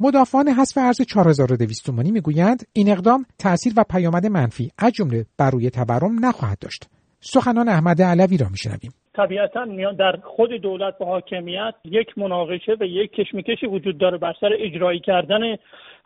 مدافعان 0.00 0.48
حذف 0.48 0.78
ارز 0.78 1.02
4200 1.02 1.86
تومانی 1.86 2.10
می‌گویند 2.10 2.62
این 2.72 2.90
اقدام 2.90 3.26
تأثیر 3.38 3.72
و 3.76 3.84
پیامد 3.90 4.26
منفی 4.26 4.70
از 4.78 4.92
جمله 4.92 5.26
بر 5.38 5.50
روی 5.50 5.70
تورم 5.70 6.24
نخواهد 6.26 6.58
داشت. 6.58 6.88
سخنان 7.20 7.68
احمد 7.68 8.02
علوی 8.02 8.36
را 8.36 8.48
میشنویم. 8.48 8.90
طبیعتا 9.16 9.64
میان 9.64 9.96
در 9.96 10.16
خود 10.22 10.50
دولت 10.52 10.98
با 10.98 11.06
حاکمیت 11.06 11.74
یک 11.84 12.18
مناقشه 12.18 12.76
و 12.80 12.84
یک 12.84 13.10
کشمکشی 13.12 13.66
وجود 13.66 13.98
داره 13.98 14.18
بر 14.18 14.34
سر 14.40 14.50
اجرایی 14.58 15.00
کردن 15.00 15.56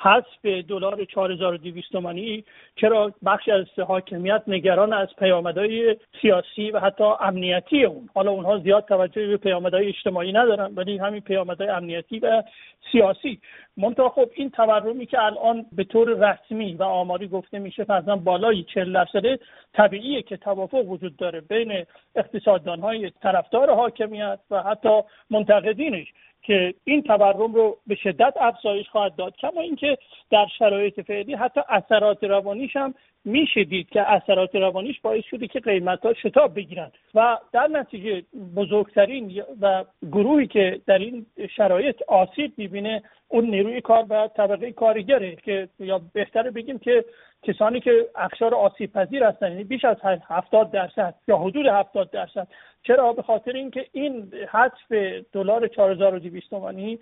حذف 0.02 0.64
دلار 0.68 1.04
4200 1.04 1.92
تومانی 1.92 2.44
چرا 2.76 3.12
بخش 3.26 3.48
از 3.48 3.66
حاکمیت 3.86 4.42
نگران 4.46 4.92
از 4.92 5.08
پیامدهای 5.18 5.96
سیاسی 6.22 6.70
و 6.70 6.80
حتی 6.80 7.04
امنیتی 7.20 7.84
اون. 7.84 8.08
حالا 8.14 8.30
اونها 8.30 8.58
زیاد 8.58 8.84
توجه 8.84 9.26
به 9.26 9.36
پیامدهای 9.36 9.88
اجتماعی 9.88 10.32
ندارن 10.32 10.72
ولی 10.74 10.98
همین 10.98 11.20
پیامدهای 11.20 11.70
امنیتی 11.70 12.18
و 12.18 12.42
سیاسی. 12.92 13.40
منتها 13.76 14.08
خب 14.08 14.30
این 14.34 14.50
تورمی 14.50 15.06
که 15.06 15.24
الان 15.24 15.66
به 15.72 15.84
طور 15.84 16.08
رسمی 16.08 16.74
و 16.74 16.82
آماری 16.82 17.28
گفته 17.28 17.58
میشه 17.58 17.84
فرضاً 17.84 18.16
بالای 18.16 18.62
40 18.62 18.92
درصد 18.92 19.40
طبیعیه 19.74 20.22
که 20.22 20.36
توافق 20.36 20.88
وجود 20.88 21.16
داره 21.16 21.40
بین 21.40 21.84
اقتصاددان 22.16 22.80
های 22.80 23.10
طرفدار 23.22 23.74
حاکمیت 23.74 24.38
و 24.50 24.62
حتی 24.62 25.00
منتقدینش. 25.30 26.06
که 26.42 26.74
این 26.84 27.02
تورم 27.02 27.54
رو 27.54 27.76
به 27.86 27.94
شدت 27.94 28.34
افزایش 28.40 28.88
خواهد 28.88 29.16
داد 29.16 29.36
کما 29.36 29.60
اینکه 29.60 29.98
در 30.30 30.46
شرایط 30.58 31.00
فعلی 31.00 31.34
حتی 31.34 31.60
اثرات 31.68 32.24
روانیش 32.24 32.76
هم 32.76 32.94
میشه 33.24 33.64
دید 33.64 33.88
که 33.88 34.12
اثرات 34.12 34.54
روانیش 34.54 35.00
باعث 35.00 35.24
شده 35.30 35.46
که 35.46 35.60
قیمت 35.60 36.06
ها 36.06 36.14
شتاب 36.14 36.54
بگیرن. 36.54 36.90
و 37.14 37.38
در 37.52 37.66
نتیجه 37.66 38.22
بزرگترین 38.56 39.42
و 39.60 39.84
گروهی 40.12 40.46
که 40.46 40.80
در 40.86 40.98
این 40.98 41.26
شرایط 41.56 42.02
آسیب 42.08 42.52
می‌بینه 42.56 43.02
اون 43.28 43.44
نیروی 43.44 43.80
کار 43.80 44.06
و 44.08 44.28
طبقه 44.36 44.72
کارگره 44.72 45.36
که 45.36 45.68
یا 45.78 46.00
بهتره 46.12 46.50
بگیم 46.50 46.78
که 46.78 47.04
کسانی 47.42 47.80
که 47.80 48.06
اخشار 48.14 48.54
آسیب 48.54 48.92
پذیر 48.92 49.24
هستن 49.24 49.50
یعنی 49.50 49.64
بیش 49.64 49.84
از 49.84 49.96
70 50.28 50.70
درصد 50.70 51.14
یا 51.28 51.36
حدود 51.36 51.66
70 51.66 52.10
درصد 52.10 52.48
چرا؟ 52.82 53.12
به 53.12 53.22
خاطر 53.22 53.52
اینکه 53.52 53.86
این 53.92 54.32
حذف 54.52 55.22
دلار 55.32 55.68
4200 55.68 56.50
تومانی 56.50 56.98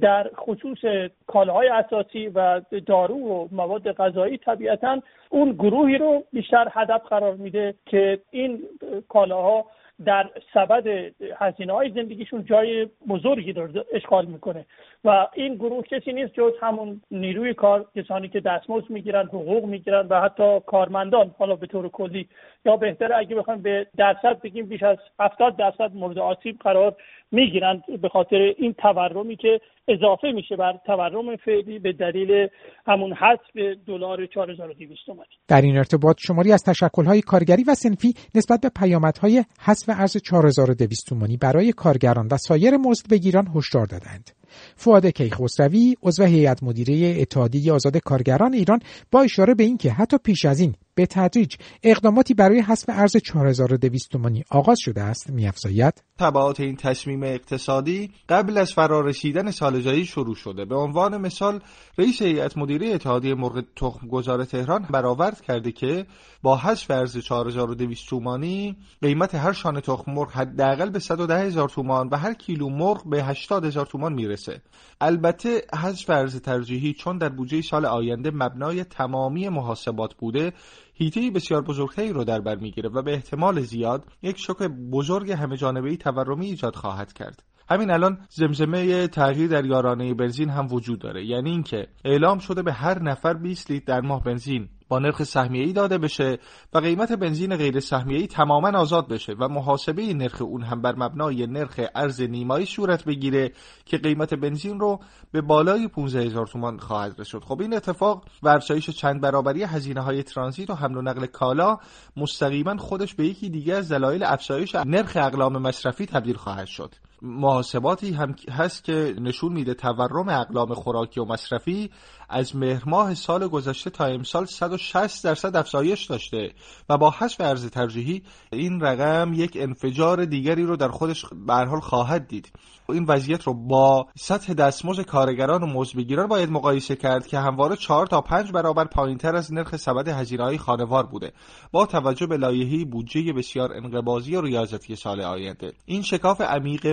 در 0.00 0.30
خصوص 0.36 0.78
کالاهای 1.26 1.68
اساسی 1.68 2.28
و 2.28 2.60
دارو 2.86 3.16
و 3.16 3.48
مواد 3.52 3.92
غذایی 3.92 4.38
طبیعتا 4.38 5.02
اون 5.30 5.52
گروهی 5.52 5.98
رو 5.98 6.24
بیشتر 6.32 6.68
هدف 6.72 7.02
قرار 7.02 7.34
میده 7.34 7.74
که 7.86 8.20
این 8.30 8.62
کالاها 9.08 9.66
در 10.04 10.30
سبد 10.54 11.12
هزینه 11.38 11.72
های 11.72 11.90
زندگیشون 11.90 12.44
جای 12.44 12.88
بزرگی 13.08 13.52
رو 13.52 13.68
اشغال 13.92 14.26
می‌کنه. 14.26 14.66
و 15.04 15.26
این 15.34 15.54
گروه 15.54 15.84
کسی 15.84 16.12
نیست 16.12 16.34
جز 16.34 16.52
همون 16.60 17.00
نیروی 17.10 17.54
کار 17.54 17.86
کسانی 17.96 18.28
که 18.28 18.40
دستمزد 18.40 18.90
می‌گیرن 18.90 19.26
حقوق 19.26 19.64
می‌گیرن 19.64 20.06
و 20.06 20.20
حتی 20.20 20.60
کارمندان 20.66 21.34
حالا 21.38 21.56
به 21.56 21.66
طور 21.66 21.88
کلی. 21.88 22.28
یا 22.64 22.76
بهتره 22.76 23.16
اگه 23.16 23.36
بخوایم 23.36 23.62
به 23.62 23.86
درصد 23.96 24.40
بگیم 24.42 24.66
بیش 24.66 24.82
از 24.82 24.98
70 25.20 25.56
درصد 25.56 25.90
مورد 25.94 26.18
آسیب 26.18 26.58
قرار 26.60 26.96
می‌گیرند 27.32 28.00
به 28.02 28.08
خاطر 28.08 28.36
این 28.36 28.72
تورمی 28.72 29.36
که 29.36 29.60
اضافه 29.88 30.32
میشه 30.32 30.56
بر 30.56 30.78
تورم 30.86 31.36
فعلی 31.36 31.78
به 31.78 31.92
دلیل 31.92 32.48
همون 32.86 33.12
حذف 33.12 33.76
دلار 33.86 34.26
4200 34.26 35.06
تومانی. 35.06 35.28
در 35.48 35.60
این 35.60 35.76
ارتباط 35.76 36.16
شماری 36.26 36.52
از 36.52 36.64
تشکل‌های 36.64 37.20
کارگری 37.20 37.64
و 37.68 37.74
سنفی 37.74 38.08
نسبت 38.34 38.60
به 38.62 38.70
پیامدهای 38.80 39.44
حذف 39.66 39.87
ارز 39.92 40.16
4200 40.16 41.06
تومانی 41.06 41.36
برای 41.36 41.72
کارگران 41.72 42.28
و 42.30 42.36
سایر 42.36 42.76
مزد 42.76 43.08
بگیران 43.08 43.50
هشدار 43.54 43.86
دادند. 43.86 44.30
فواد 44.76 45.06
کیخسروی 45.06 45.96
عضو 46.02 46.24
هیئت 46.24 46.62
مدیره 46.62 47.20
اتحادیه 47.20 47.72
آزاد 47.72 47.96
کارگران 47.96 48.54
ایران 48.54 48.80
با 49.10 49.22
اشاره 49.22 49.54
به 49.54 49.64
اینکه 49.64 49.92
حتی 49.92 50.18
پیش 50.18 50.44
از 50.44 50.60
این 50.60 50.74
به 50.98 51.06
تدریج 51.06 51.56
اقداماتی 51.82 52.34
برای 52.34 52.60
حذف 52.60 52.84
ارز 52.88 53.16
4200 53.16 54.10
تومانی 54.10 54.44
آغاز 54.50 54.78
شده 54.80 55.02
است 55.02 55.30
میافزاید. 55.30 56.02
تبعات 56.18 56.60
این 56.60 56.76
تصمیم 56.76 57.22
اقتصادی 57.22 58.10
قبل 58.28 58.58
از 58.58 58.72
فرارسیدن 58.72 59.50
سال 59.50 59.80
جاری 59.80 60.04
شروع 60.04 60.34
شده. 60.34 60.64
به 60.64 60.74
عنوان 60.74 61.16
مثال 61.16 61.60
رئیس 61.98 62.22
هیئت 62.22 62.58
مدیره 62.58 62.88
اتحادیه 62.88 63.34
مرغ 63.34 63.64
تخم 63.76 64.08
گذار 64.08 64.44
تهران 64.44 64.86
برآورد 64.90 65.40
کرده 65.40 65.72
که 65.72 66.06
با 66.42 66.56
حذف 66.56 66.90
ارز 66.90 67.18
4200 67.18 68.08
تومانی 68.08 68.76
قیمت 69.02 69.34
هر 69.34 69.52
شانه 69.52 69.80
تخم 69.80 70.12
مرغ 70.12 70.30
حداقل 70.32 70.90
به 70.90 70.98
110 70.98 71.38
هزار 71.38 71.68
تومان 71.68 72.08
و 72.08 72.16
هر 72.16 72.34
کیلو 72.34 72.68
مرغ 72.68 73.08
به 73.08 73.24
80 73.24 73.64
هزار 73.64 73.86
تومان 73.86 74.12
می‌رسه. 74.12 74.62
البته 75.00 75.62
حذف 75.74 76.10
ارز 76.10 76.40
ترجیحی 76.40 76.92
چون 76.92 77.18
در 77.18 77.28
بودجه 77.28 77.62
سال 77.62 77.86
آینده 77.86 78.30
مبنای 78.30 78.84
تمامی 78.84 79.48
محاسبات 79.48 80.14
بوده 80.14 80.52
هیته 81.00 81.30
بسیار 81.30 81.62
بزرگتری 81.62 82.12
رو 82.12 82.24
در 82.24 82.40
بر 82.40 82.56
می‌گیره 82.56 82.90
و 82.90 83.02
به 83.02 83.12
احتمال 83.12 83.60
زیاد 83.60 84.04
یک 84.22 84.38
شوک 84.38 84.62
بزرگ 84.92 85.30
همه 85.30 85.56
جانبه 85.56 85.96
تورمی 85.96 86.46
ایجاد 86.46 86.76
خواهد 86.76 87.12
کرد. 87.12 87.42
همین 87.70 87.90
الان 87.90 88.18
زمزمه 88.28 89.06
تغییر 89.06 89.48
در 89.48 89.64
یارانه 89.64 90.14
بنزین 90.14 90.50
هم 90.50 90.66
وجود 90.72 90.98
داره. 90.98 91.26
یعنی 91.26 91.50
اینکه 91.50 91.86
اعلام 92.04 92.38
شده 92.38 92.62
به 92.62 92.72
هر 92.72 93.02
نفر 93.02 93.34
20 93.34 93.70
لیتر 93.70 93.84
در 93.86 94.00
ماه 94.00 94.22
بنزین 94.22 94.68
با 94.88 94.98
نرخ 94.98 95.36
ای 95.36 95.72
داده 95.72 95.98
بشه 95.98 96.38
و 96.74 96.78
قیمت 96.78 97.12
بنزین 97.12 97.56
غیر 97.56 97.80
ای 98.06 98.26
تماما 98.26 98.78
آزاد 98.78 99.08
بشه 99.08 99.32
و 99.32 99.48
محاسبه 99.48 100.14
نرخ 100.14 100.42
اون 100.42 100.62
هم 100.62 100.82
بر 100.82 100.94
مبنای 100.96 101.46
نرخ 101.46 101.80
ارز 101.94 102.20
نیمایی 102.20 102.66
صورت 102.66 103.04
بگیره 103.04 103.52
که 103.84 103.98
قیمت 103.98 104.34
بنزین 104.34 104.80
رو 104.80 105.00
به 105.32 105.40
بالای 105.40 105.88
15 105.88 106.22
هزار 106.22 106.46
تومان 106.46 106.78
خواهد 106.78 107.20
رسید 107.20 107.40
خب 107.40 107.60
این 107.60 107.76
اتفاق 107.76 108.24
و 108.42 108.48
افزایش 108.48 108.90
چند 108.90 109.20
برابری 109.20 109.62
هزینه 109.62 110.00
های 110.00 110.22
ترانزیت 110.22 110.70
و 110.70 110.74
حمل 110.74 110.96
و 110.96 111.02
نقل 111.02 111.26
کالا 111.26 111.78
مستقیما 112.16 112.76
خودش 112.76 113.14
به 113.14 113.26
یکی 113.26 113.50
دیگه 113.50 113.74
از 113.74 113.92
دلایل 113.92 114.22
افزایش 114.22 114.74
نرخ 114.74 115.12
اقلام 115.16 115.58
مصرفی 115.58 116.06
تبدیل 116.06 116.36
خواهد 116.36 116.66
شد. 116.66 116.94
محاسباتی 117.22 118.12
هم 118.12 118.34
هست 118.50 118.84
که 118.84 119.14
نشون 119.20 119.52
میده 119.52 119.74
تورم 119.74 120.28
اقلام 120.28 120.74
خوراکی 120.74 121.20
و 121.20 121.24
مصرفی 121.24 121.90
از 122.28 122.56
مهر 122.56 122.82
ماه 122.86 123.14
سال 123.14 123.48
گذشته 123.48 123.90
تا 123.90 124.04
امسال 124.04 124.44
160 124.44 125.24
درصد 125.24 125.56
افزایش 125.56 126.04
داشته 126.04 126.52
و 126.88 126.98
با 126.98 127.10
حذف 127.10 127.40
ارز 127.40 127.66
ترجیحی 127.66 128.22
این 128.52 128.80
رقم 128.80 129.32
یک 129.34 129.56
انفجار 129.60 130.24
دیگری 130.24 130.62
رو 130.62 130.76
در 130.76 130.88
خودش 130.88 131.24
به 131.46 131.54
حال 131.54 131.80
خواهد 131.80 132.28
دید. 132.28 132.52
این 132.88 133.04
وضعیت 133.04 133.42
رو 133.42 133.54
با 133.54 134.06
سطح 134.18 134.54
دستمزد 134.54 135.02
کارگران 135.02 135.62
و 135.62 135.66
مزدبگیران 135.66 136.26
باید 136.26 136.50
مقایسه 136.50 136.96
کرد 136.96 137.26
که 137.26 137.38
همواره 137.38 137.76
4 137.76 138.06
تا 138.06 138.20
5 138.20 138.52
برابر 138.52 138.84
پایینتر 138.84 139.36
از 139.36 139.52
نرخ 139.52 139.76
سبد 139.76 140.08
هزینه‌های 140.08 140.58
خانوار 140.58 141.06
بوده. 141.06 141.32
با 141.72 141.86
توجه 141.86 142.26
به 142.26 142.36
لایحه 142.36 142.84
بودجه 142.84 143.32
بسیار 143.32 143.72
انقباضی 143.72 144.36
و 144.36 144.40
ریاضتی 144.40 144.96
سال 144.96 145.20
آینده. 145.20 145.72
این 145.86 146.02
شکاف 146.02 146.40
عمیق 146.40 146.86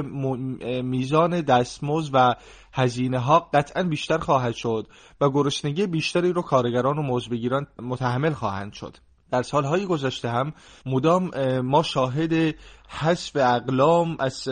میزان 0.84 1.42
دستمزد 1.42 2.10
و 2.14 2.36
هزینه 2.76 3.20
ها 3.20 3.40
قطعا 3.54 3.84
بیشتر 3.84 4.18
خواهد 4.18 4.54
شد 4.54 4.88
و 5.22 5.30
گرسنگی 5.30 5.88
بیشتری 5.88 6.34
رو 6.34 6.42
کارگران 6.42 6.98
و 6.98 7.02
مزدبگیران 7.02 7.68
متحمل 7.80 8.34
خواهند 8.34 8.74
شد. 8.74 8.98
در 9.32 9.42
سالهای 9.42 9.86
گذشته 9.86 10.30
هم 10.30 10.54
مدام 10.86 11.32
ما 11.60 11.84
شاهد 11.84 12.56
حذف 12.90 13.32
اقلام 13.36 14.16
از 14.20 14.50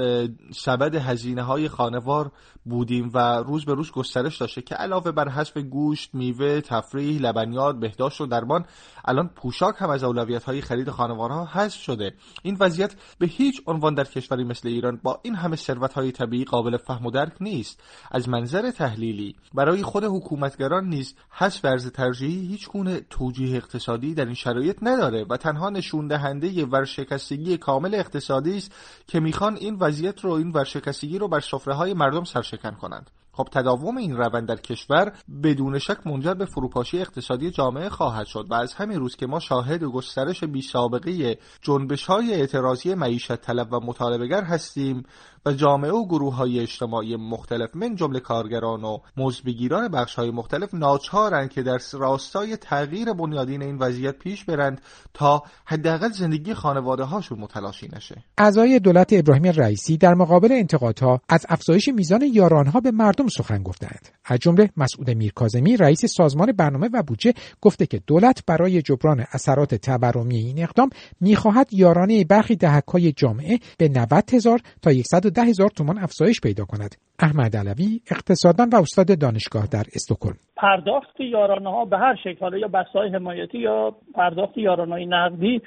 سبد 0.56 0.96
هزینه 0.96 1.42
های 1.42 1.70
خانوار 1.70 2.32
بودیم 2.66 3.12
و 3.14 3.18
روز 3.38 3.66
به 3.66 3.74
روز 3.74 3.92
گسترش 3.92 4.38
داشته 4.38 4.62
که 4.62 4.76
علاوه 4.76 5.12
بر 5.12 5.30
حذف 5.30 5.58
گوشت، 5.58 6.10
میوه، 6.14 6.62
تفریح، 6.62 7.22
لبنیات، 7.22 7.76
بهداشت 7.76 8.22
و 8.22 8.26
درمان 8.26 8.66
الان 9.06 9.28
پوشاک 9.28 9.76
هم 9.78 9.90
از 9.90 10.04
اولویت 10.04 10.44
های 10.44 10.62
خرید 10.62 10.90
خانوارها 10.90 11.46
حذف 11.46 11.82
شده. 11.82 12.14
این 12.44 12.58
وضعیت 12.60 12.96
به 13.20 13.28
هیچ 13.28 13.62
عنوان 13.68 13.94
در 13.94 14.04
کشوری 14.04 14.44
مثل 14.44 14.68
ایران 14.68 15.00
با 15.04 15.20
این 15.24 15.36
همه 15.36 15.56
ثروت 15.56 15.94
های 15.94 16.12
طبیعی 16.12 16.46
قابل 16.46 16.78
فهم 16.78 17.06
و 17.06 17.12
درک 17.12 17.34
نیست. 17.42 17.84
از 18.12 18.30
منظر 18.30 18.72
تحلیلی 18.72 19.36
برای 19.54 19.84
خود 19.84 20.04
حکومتگران 20.04 20.90
نیز 20.90 21.16
حذف 21.30 21.66
ارز 21.66 21.92
ترجیحی 21.92 22.48
هیچ 22.48 22.70
گونه 22.70 23.02
توجیه 23.10 23.58
اقتصادی 23.58 24.14
در 24.14 24.26
این 24.26 24.34
شرایط 24.34 24.78
نداره 24.82 25.26
و 25.30 25.38
تنها 25.38 25.70
نشون 25.70 26.08
دهنده 26.08 26.66
ورشکستگی 26.66 27.58
کامل 27.58 27.96
اقتصادی 27.96 28.23
است 28.32 28.72
که 29.08 29.20
می‌خوان 29.20 29.56
این 29.56 29.76
وضعیت 29.80 30.22
رو 30.22 30.32
این 30.32 30.52
ورشکستگی 30.52 31.18
رو 31.18 31.28
بر 31.28 31.40
سفره 31.40 31.74
های 31.74 31.94
مردم 31.94 32.24
سرشکن 32.24 32.72
کنند. 32.72 33.10
خب 33.36 33.48
تداوم 33.52 33.98
این 33.98 34.18
روند 34.18 34.48
در 34.48 34.56
کشور 34.56 35.14
بدون 35.44 35.80
شک 35.80 36.08
منجر 36.08 36.34
به 36.34 36.46
فروپاشی 36.46 37.00
اقتصادی 37.00 37.52
جامعه 37.52 37.90
خواهد 37.90 38.26
شد 38.26 38.48
و 38.50 38.54
از 38.54 38.74
همین 38.74 39.00
روز 39.00 39.16
که 39.16 39.28
ما 39.28 39.40
شاهد 39.40 39.84
گسترش 39.84 40.44
بی 40.44 40.62
سابقه 40.62 41.38
جنبش 41.62 42.06
های 42.06 42.34
اعتراضی 42.34 42.96
معیشت 42.96 43.36
طلب 43.36 43.74
و 43.74 43.80
مطالبهگر 43.80 44.44
هستیم 44.44 45.04
و 45.46 45.54
جامعه 45.54 45.92
و 45.92 46.06
گروه 46.06 46.36
های 46.36 46.60
اجتماعی 46.60 47.16
مختلف 47.16 47.70
من 47.76 47.96
جمله 47.96 48.20
کارگران 48.20 48.84
و 48.84 48.98
مزدبگیران 49.18 49.88
بخش 49.88 50.16
های 50.16 50.32
مختلف 50.32 50.74
ناچارند 50.74 51.50
که 51.50 51.64
در 51.64 51.80
راستای 51.94 52.58
تغییر 52.58 53.14
بنیادین 53.14 53.62
این 53.62 53.78
وضعیت 53.78 54.20
پیش 54.20 54.46
برند 54.46 54.82
تا 55.14 55.44
حداقل 55.66 56.10
زندگی 56.10 56.54
خانواده 56.54 57.04
هاشون 57.04 57.40
متلاشی 57.40 57.90
نشه. 57.96 58.24
اعضای 58.38 58.80
دولت 58.80 59.14
ابراهیم 59.14 59.44
رئیسی 59.46 59.98
در 59.98 60.14
مقابل 60.14 60.52
انتقادها 60.52 61.22
از 61.30 61.46
افزایش 61.50 61.90
میزان 61.90 62.22
یارانها 62.34 62.80
به 62.80 62.92
مردم 62.92 63.28
سخن 63.28 63.64
گفتند. 63.64 64.10
از 64.26 64.40
جمله 64.40 64.70
مسعود 64.78 65.10
میرکاظمی 65.10 65.78
رئیس 65.78 66.06
سازمان 66.06 66.52
برنامه 66.52 66.90
و 66.94 67.04
بودجه 67.04 67.34
گفته 67.62 67.86
که 67.86 68.02
دولت 68.08 68.44
برای 68.48 68.82
جبران 68.82 69.26
اثرات 69.32 69.76
تورمی 69.76 70.38
این 70.38 70.64
اقدام 70.64 70.90
می‌خواهد 71.22 71.68
یارانه 71.72 72.24
برخی 72.24 72.56
دهکهای 72.56 73.12
جامعه 73.12 73.60
به 73.78 73.90
90 73.90 74.34
هزار 74.34 74.60
تا 74.82 74.92
110 75.34 75.50
هزار 75.50 75.70
تومان 75.70 75.98
افزایش 75.98 76.42
پیدا 76.42 76.66
کند. 76.66 76.96
احمد 77.20 77.56
علوی 77.56 78.00
اقتصاددان 78.12 78.70
و 78.74 78.76
استاد 78.76 79.20
دانشگاه 79.20 79.66
در 79.74 79.86
استکهلم. 79.96 80.38
پرداخت 80.58 81.20
یارانه 81.20 81.70
ها 81.70 81.86
به 81.86 81.98
هر 81.98 82.16
شکل 82.24 82.58
یا 82.58 82.68
بسای 82.68 83.10
حمایتی 83.10 83.60
یا 83.60 83.96
پرداخت 84.16 84.58
یارانه 84.58 85.06
نقدی 85.06 85.62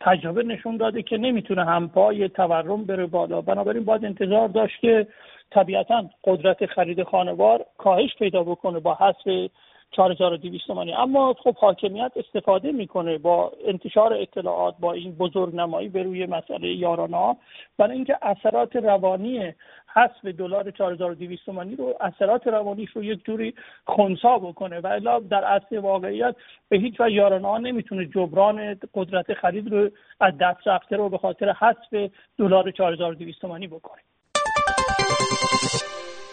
تجربه 0.00 0.42
نشون 0.42 0.76
داده 0.76 1.02
که 1.02 1.16
نمی‌تونه 1.16 1.64
همپای 1.64 2.28
تورم 2.28 2.84
بره 2.84 3.06
بالا. 3.06 3.40
بنابراین 3.40 3.84
باید 3.84 4.04
انتظار 4.04 4.48
داشت 4.48 4.80
که 4.80 5.06
طبیعتا 5.50 6.04
قدرت 6.24 6.66
خرید 6.66 7.02
خانوار 7.02 7.64
کاهش 7.78 8.10
پیدا 8.18 8.42
بکنه 8.42 8.80
با 8.80 8.94
حذف 8.94 9.50
4200 9.96 10.66
تومانی. 10.66 10.94
اما 10.94 11.34
خب 11.34 11.56
حاکمیت 11.56 12.12
استفاده 12.16 12.72
می‌کنه 12.72 13.18
با 13.18 13.52
انتشار 13.66 14.14
اطلاعات 14.14 14.74
با 14.80 14.92
این 14.92 15.12
بزرگ 15.12 15.56
نمایی 15.56 15.88
به 15.88 16.02
روی 16.02 16.26
مسئله 16.26 16.68
یارانا 16.68 17.36
برای 17.78 17.92
اینکه 17.92 18.18
اثرات 18.22 18.76
روانی 18.76 19.54
حذف 19.94 20.24
دلار 20.24 20.70
4200 20.70 21.46
تومانی 21.46 21.76
رو 21.76 21.94
اثرات 22.00 22.46
روانیش 22.46 22.90
رو 22.90 23.04
یک 23.04 23.24
جوری 23.24 23.54
خونسا 23.84 24.38
بکنه. 24.38 24.80
و 24.80 24.86
الا 24.86 25.18
در 25.18 25.44
اصل 25.44 25.78
واقعیت 25.78 26.36
به 26.68 26.76
هیچ 26.78 27.00
وجه 27.00 27.14
یارانا 27.14 27.58
نمی‌تونه 27.58 28.06
جبران 28.06 28.78
قدرت 28.94 29.34
خرید 29.34 29.72
رو 29.72 29.90
از 30.20 30.38
دست 30.40 30.66
رفته 30.66 30.96
رو 30.96 31.08
به 31.08 31.18
خاطر 31.18 31.52
حذف 31.52 32.10
دلار 32.38 32.70
4200 32.70 33.40
تومانی 33.40 33.66
بکنه. 33.66 34.02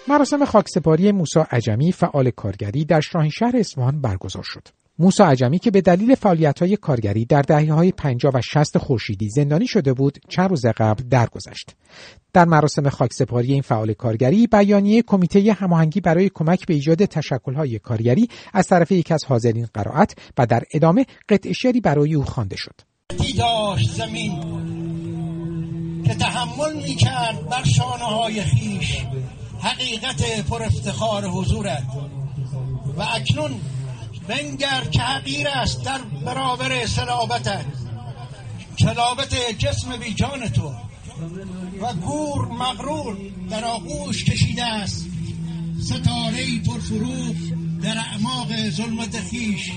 مراسم 0.07 0.45
خاکسپاری 0.45 1.11
موسا 1.11 1.47
عجمی 1.51 1.91
فعال 1.91 2.29
کارگری 2.29 2.85
در 2.85 3.01
شاهینشهر 3.01 3.57
اصفهان 3.57 4.01
برگزار 4.01 4.43
شد. 4.43 4.67
موسا 4.99 5.25
عجمی 5.25 5.59
که 5.59 5.71
به 5.71 5.81
دلیل 5.81 6.15
های 6.61 6.77
کارگری 6.77 7.25
در 7.25 7.41
دهه 7.41 7.73
های 7.73 7.91
50 7.91 8.31
و 8.35 8.41
60 8.41 8.77
خورشیدی 8.77 9.29
زندانی 9.29 9.67
شده 9.67 9.93
بود 9.93 10.17
چند 10.29 10.49
روز 10.49 10.65
قبل 10.65 11.03
درگذشت. 11.09 11.75
در 12.33 12.45
مراسم 12.45 12.89
خاکسپاری 12.89 13.53
این 13.53 13.61
فعال 13.61 13.93
کارگری 13.93 14.47
بیانیه 14.47 15.01
کمیته 15.01 15.53
هماهنگی 15.53 16.01
برای 16.01 16.29
کمک 16.33 16.65
به 16.65 16.73
ایجاد 16.73 17.13
های 17.55 17.79
کارگری 17.79 18.27
از 18.53 18.67
طرف 18.67 18.91
یکی 18.91 19.13
از 19.13 19.25
حاضرین 19.25 19.67
قرائت 19.73 20.15
و 20.37 20.45
در 20.45 20.63
ادامه 20.73 21.05
قطع 21.29 21.51
شعری 21.51 21.81
برای 21.81 22.15
او 22.15 22.23
خوانده 22.23 22.55
شد. 22.55 22.81
زمین 23.97 24.41
که 26.03 26.13
تحمل 26.15 26.75
می‌کرد 26.75 27.49
بر 27.49 27.63
شانه 27.63 28.03
های 28.03 28.41
خیش 28.41 28.97
حقیقت 29.61 30.41
پر 30.41 30.63
افتخار 30.63 31.25
حضورت. 31.25 31.83
و 32.97 33.01
اکنون 33.01 33.61
بنگر 34.27 34.83
که 34.91 34.99
حقیر 34.99 35.47
است 35.47 35.83
در 35.83 35.99
برابر 36.25 36.85
سلابتت 36.85 37.65
سلابت 38.79 39.35
جسم 39.57 39.97
بیجان 39.97 40.49
تو. 40.49 40.73
و 41.81 41.93
گور 41.93 42.47
مغرور 42.47 43.17
در 43.49 43.65
آغوش 43.65 44.23
کشیده 44.23 44.63
است. 44.63 45.05
ستاره 45.83 46.59
پرفروغ 46.59 47.35
در 47.81 47.97
اعماق 47.97 48.69
ظلمت 48.69 49.19
خیش. 49.19 49.71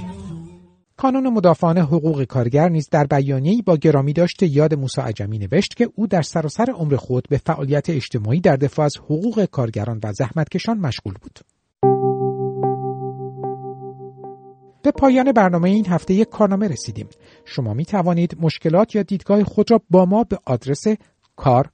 کانون 0.96 1.28
مدافعان 1.28 1.78
حقوق 1.78 2.24
کارگر 2.24 2.68
نیز 2.68 2.88
در 2.90 3.04
بیانیه‌ای 3.04 3.62
با 3.62 3.76
گرامی 3.76 4.12
داشته 4.12 4.46
یاد 4.46 4.74
موسی 4.74 5.00
عجمی 5.00 5.38
نوشت 5.38 5.76
که 5.76 5.88
او 5.94 6.06
در 6.06 6.22
سراسر 6.22 6.70
عمر 6.70 6.96
خود 6.96 7.28
به 7.30 7.38
فعالیت 7.38 7.90
اجتماعی 7.90 8.40
در 8.40 8.56
دفاع 8.56 8.84
از 8.84 8.96
حقوق 8.96 9.44
کارگران 9.44 10.00
و 10.04 10.12
زحمتکشان 10.12 10.78
مشغول 10.78 11.14
بود. 11.22 11.38
به 14.82 14.90
پایان 14.90 15.32
برنامه 15.32 15.70
این 15.70 15.86
هفته 15.86 16.14
یک 16.14 16.28
کارنامه 16.28 16.68
رسیدیم. 16.68 17.08
شما 17.44 17.74
می 17.74 17.84
توانید 17.84 18.36
مشکلات 18.40 18.94
یا 18.94 19.02
دیدگاه 19.02 19.44
خود 19.44 19.70
را 19.70 19.80
با 19.90 20.04
ما 20.04 20.24
به 20.24 20.38
آدرس 20.44 20.84
کار 21.36 21.70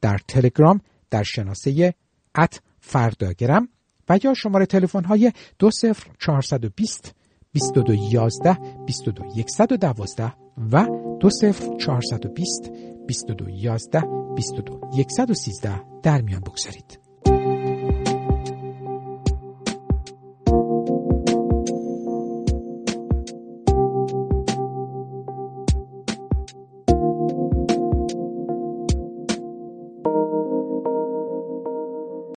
در 0.00 0.18
تلگرام 0.28 0.80
در 1.10 1.22
شناسه 1.22 1.94
ات 2.38 2.60
فرداگرم 2.80 3.68
و 4.08 4.18
یا 4.24 4.34
شماره 4.34 4.66
تلفن 4.66 5.04
های 5.04 5.32
20420 5.58 7.14
2211 7.54 8.58
22112 8.86 10.32
و 10.72 10.86
20420 11.20 12.70
2211 13.08 14.00
22113 14.36 15.82
در 16.02 16.20
میان 16.20 16.40
بگذارید. 16.40 17.01